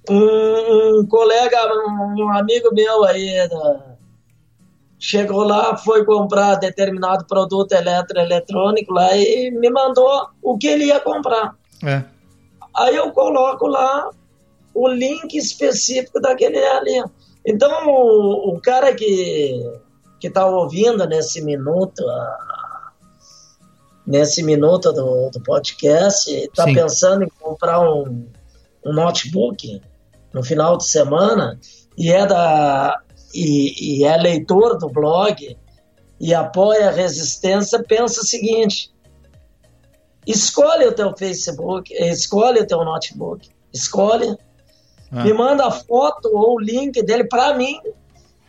[0.09, 1.57] Um, um, colega,
[2.16, 3.97] um amigo meu aí, da,
[4.99, 11.01] chegou lá, foi comprar determinado produto eletroeletrônico lá e me mandou o que ele ia
[11.01, 11.55] comprar.
[11.85, 12.03] É.
[12.77, 14.11] Aí eu coloco lá
[14.75, 17.03] o link específico daquele ali.
[17.47, 19.62] Então, o, o cara que
[20.23, 22.05] está ouvindo nesse minuto,
[24.09, 28.27] nesse minuto do, do podcast, está pensando em comprar um,
[28.85, 29.83] um notebook
[30.33, 31.61] no final de semana
[31.97, 32.99] e é da
[33.35, 35.55] e, e é leitor do blog
[36.19, 38.91] e apoia a resistência, pensa o seguinte:
[40.27, 44.35] escolhe o teu Facebook, escolhe o teu notebook, escolhe,
[45.13, 45.23] ah.
[45.23, 47.79] me manda a foto ou o link dele para mim.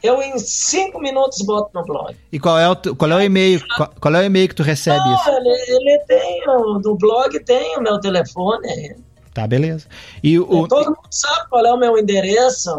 [0.02, 2.16] Eu em cinco minutos boto no blog.
[2.32, 3.62] E qual é o, qual é o e-mail?
[3.76, 5.30] Qual, qual, é o e-mail que tu recebe Não, isso?
[5.30, 6.44] Ele, ele tem,
[6.82, 8.96] do blog tem o meu telefone.
[9.34, 9.88] Tá, beleza.
[10.24, 12.72] E o, todo mundo sabe qual é o meu endereço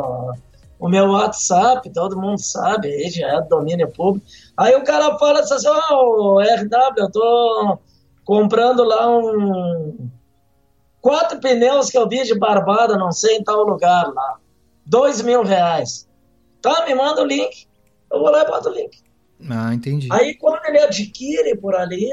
[0.81, 4.27] o meu WhatsApp, todo mundo sabe, aí já é domínio público.
[4.57, 7.79] Aí o cara fala assim, ó, oh, RW, eu tô
[8.25, 10.09] comprando lá um
[11.03, 14.39] quatro pneus que eu vi de barbada, não sei, em tal lugar lá.
[14.87, 16.09] Dois mil reais.
[16.61, 17.67] Tá, me manda o link.
[18.13, 18.99] Eu vou lá e boto o link.
[19.49, 20.09] Ah, entendi.
[20.11, 22.11] Aí quando ele adquire por ali,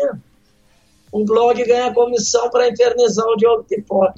[1.11, 4.11] o blog ganha comissão para infernizar o Diogo Pipó.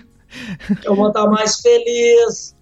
[0.84, 2.54] eu vou estar mais feliz,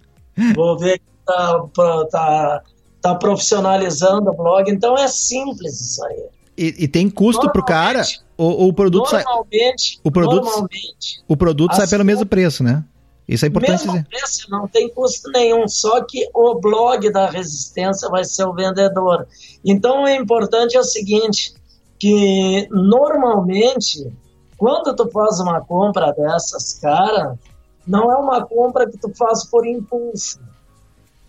[0.55, 1.65] vou ver tá,
[2.09, 2.61] tá,
[3.01, 6.25] tá profissionalizando o blog, então é simples isso aí.
[6.57, 8.03] E, e tem custo para o cara?
[8.37, 10.01] Ou, o produto normalmente, sai.
[10.03, 12.83] O produto, normalmente, o produto sai pelo mesmo preço, né?
[13.27, 14.07] Isso é importante mesmo dizer.
[14.09, 19.27] Preço, não tem custo nenhum, só que o blog da resistência vai ser o vendedor.
[19.63, 21.53] Então é importante é o seguinte,
[21.97, 24.11] que normalmente
[24.57, 27.37] quando tu faz uma compra dessas, cara,
[27.85, 30.39] não é uma compra que tu faz por impulso.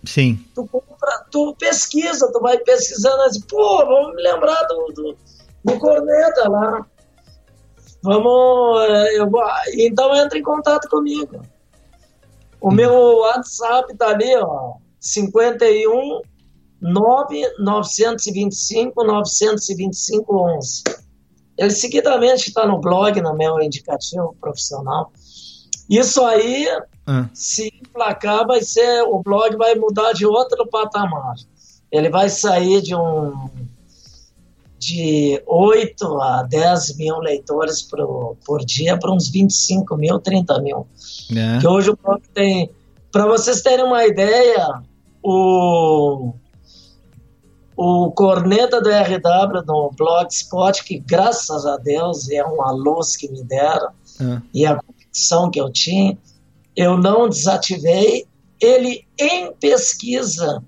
[0.04, 0.38] Sim.
[0.54, 5.16] Tu, compra, tu pesquisa, tu vai pesquisando assim, pô, vamos me lembrar do, do,
[5.64, 6.86] do Corneta lá.
[8.02, 8.82] Vamos.
[8.88, 9.30] Eh, eu,
[9.78, 11.40] então entra em contato comigo.
[12.64, 14.74] O meu WhatsApp tá ali, ó.
[15.00, 16.20] 51
[16.80, 20.82] 925 925 11.
[21.56, 25.12] Ele seguidamente está no blog, no meu indicativo profissional.
[25.88, 26.66] Isso aí
[27.06, 27.28] ah.
[27.34, 31.34] Se emplacar, vai ser o blog vai mudar de outro patamar.
[31.92, 33.50] Ele vai sair de um
[34.84, 40.86] de 8 a 10 mil leitores por, por dia para uns 25 mil, 30 mil.
[41.34, 41.58] É.
[41.58, 42.70] Que hoje o blog tem.
[43.10, 44.82] Para vocês terem uma ideia,
[45.22, 46.34] o,
[47.76, 53.42] o corneta do RW no Blogspot, que graças a Deus é uma luz que me
[53.42, 54.42] deram, é.
[54.52, 56.18] e a convicção que eu tinha,
[56.76, 58.26] eu não desativei.
[58.60, 60.62] Ele, em pesquisa,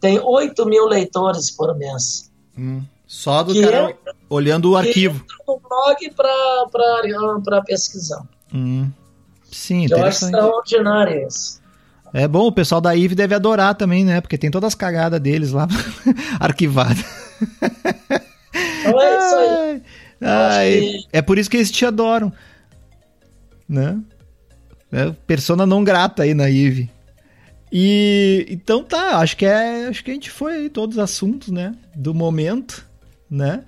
[0.00, 2.30] tem 8 mil leitores por mês.
[2.58, 3.92] Hum, só do cara
[4.28, 5.26] olhando o arquivo.
[5.44, 8.22] No blog para pesquisar.
[8.54, 8.88] Hum.
[9.50, 11.60] Sim, Eu acho extraordinário isso.
[12.14, 14.20] É bom, o pessoal da IVE deve adorar também, né?
[14.20, 15.66] Porque tem todas as cagadas deles lá
[16.38, 17.04] arquivadas.
[18.80, 19.82] Então é isso aí.
[20.20, 21.08] Ai, que...
[21.12, 22.32] É por isso que eles te adoram.
[23.68, 23.98] Né?
[24.92, 26.88] É persona não grata aí na IVE.
[27.72, 31.48] E então tá, acho que é, acho que a gente foi aí todos os assuntos,
[31.48, 32.88] né, do momento,
[33.30, 33.62] né?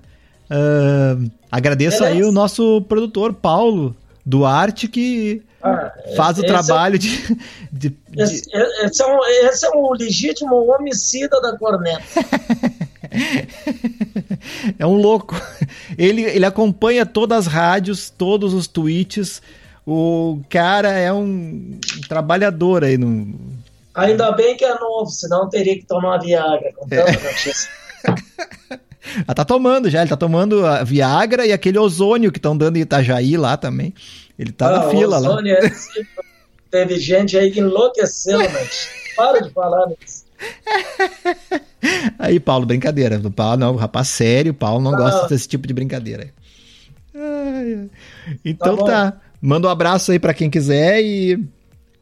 [0.49, 2.17] Uh, agradeço Beleza.
[2.17, 3.95] aí o nosso produtor Paulo
[4.25, 7.37] Duarte que ah, faz o trabalho é, de,
[7.71, 8.21] de, de...
[8.21, 8.49] Esse,
[8.83, 12.03] esse, é um, esse é um legítimo homicida da corneta.
[14.77, 15.35] é um louco.
[15.97, 19.41] Ele, ele acompanha todas as rádios, todos os tweets.
[19.85, 23.33] O cara é um trabalhador aí no,
[23.95, 27.13] Ainda bem que é novo, senão teria que tomar Viagra, com tanta é.
[27.13, 27.69] notícia.
[29.27, 32.77] ah, tá tomando já, ele tá tomando a Viagra e aquele ozônio que estão dando
[32.77, 33.93] em Itajaí lá também.
[34.37, 35.39] Ele tá ah, na fila lá.
[35.45, 35.71] É
[36.71, 38.67] Teve gente aí que enlouqueceu, né?
[39.15, 40.23] Para de falar nisso.
[42.17, 43.21] Aí, Paulo, brincadeira.
[43.23, 44.97] O Paulo não, rapaz sério, o Paulo não ah.
[44.97, 46.33] gosta desse tipo de brincadeira.
[48.43, 49.21] Então tá, tá.
[49.39, 51.39] Manda um abraço aí para quem quiser e.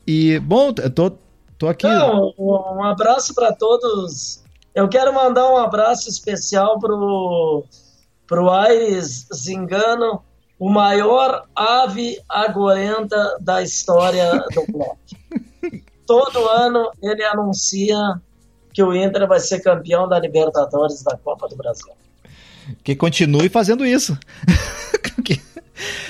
[0.08, 1.12] E, bom, eu tô,
[1.62, 1.86] Tô aqui.
[1.86, 4.41] Não, um abraço para todos.
[4.74, 7.66] Eu quero mandar um abraço especial pro
[8.28, 10.24] pro Aires Zingano,
[10.58, 14.98] o maior ave agorenta da história do blog.
[16.08, 17.98] Todo ano ele anuncia
[18.74, 21.92] que o Inter vai ser campeão da Libertadores da Copa do Brasil.
[22.86, 24.18] Que continue fazendo isso.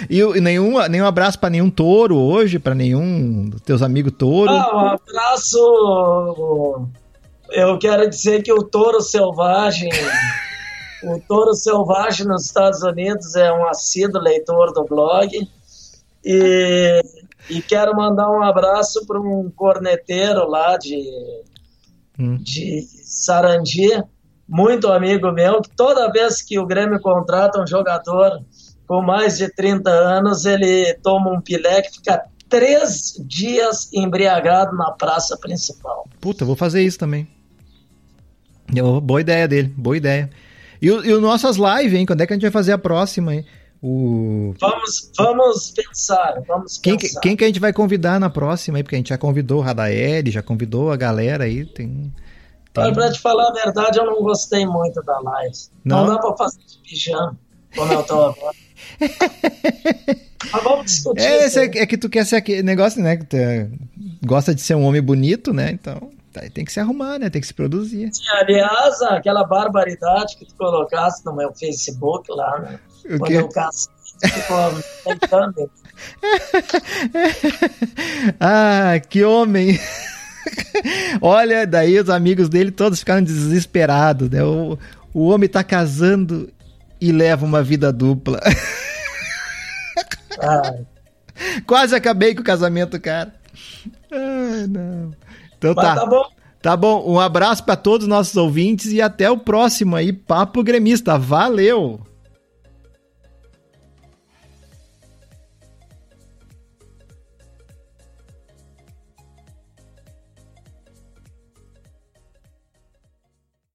[0.09, 4.51] E, e nenhum, nenhum abraço para nenhum touro hoje, para nenhum dos teus amigos touro?
[4.51, 6.89] Ah, um abraço.
[7.51, 9.89] Eu quero dizer que o touro selvagem.
[11.03, 15.29] o touro selvagem nos Estados Unidos é um assíduo leitor do blog.
[16.23, 17.01] E,
[17.49, 21.03] e quero mandar um abraço para um corneteiro lá de,
[22.19, 22.37] hum.
[22.37, 24.03] de Sarandi,
[24.47, 28.43] muito amigo meu, que toda vez que o Grêmio contrata um jogador
[28.87, 34.91] com mais de 30 anos, ele toma um pilé que fica três dias embriagado na
[34.91, 36.05] praça principal.
[36.19, 37.27] Puta, vou fazer isso também.
[39.01, 40.29] Boa ideia dele, boa ideia.
[40.81, 42.05] E, o, e o nossas lives, hein?
[42.05, 43.45] Quando é que a gente vai fazer a próxima, hein?
[43.81, 44.53] O...
[44.59, 47.19] Vamos, vamos pensar, vamos quem, pensar.
[47.19, 48.83] Quem que a gente vai convidar na próxima aí?
[48.83, 52.13] Porque a gente já convidou o Radael, já convidou a galera aí, tem...
[52.73, 52.93] tem...
[52.93, 55.55] Pra te falar a verdade, eu não gostei muito da live.
[55.83, 57.37] Não, não dá pra fazer de pijama,
[57.75, 58.55] como eu tô agora.
[60.51, 61.21] Mas vamos discutir.
[61.21, 63.17] É, é, é, que tu quer ser aquele negócio, né?
[63.17, 63.67] Que tu é,
[64.25, 65.71] gosta de ser um homem bonito, né?
[65.71, 66.09] Então.
[66.53, 67.29] Tem que se arrumar, né?
[67.29, 68.09] Tem que se produzir.
[68.13, 72.79] Sim, aliás, aquela barbaridade que tu colocaste no meu Facebook lá, né?
[73.05, 73.33] O Quando quê?
[73.37, 73.91] eu casei,
[74.23, 74.83] ficou
[75.19, 75.71] tentando.
[78.39, 79.79] ah, que homem!
[81.21, 84.43] Olha, daí os amigos dele todos ficaram desesperados, né?
[84.43, 84.77] O,
[85.13, 86.51] o homem tá casando
[86.99, 88.39] e leva uma vida dupla.
[90.39, 90.85] Ai.
[91.65, 93.33] Quase acabei com o casamento, cara.
[94.11, 95.11] Ai, não.
[95.61, 95.95] Então Mas tá.
[95.95, 96.23] Tá bom.
[96.61, 97.03] Tá bom.
[97.07, 101.17] Um abraço para todos os nossos ouvintes e até o próximo aí, Papo Gremista.
[101.17, 101.99] Valeu!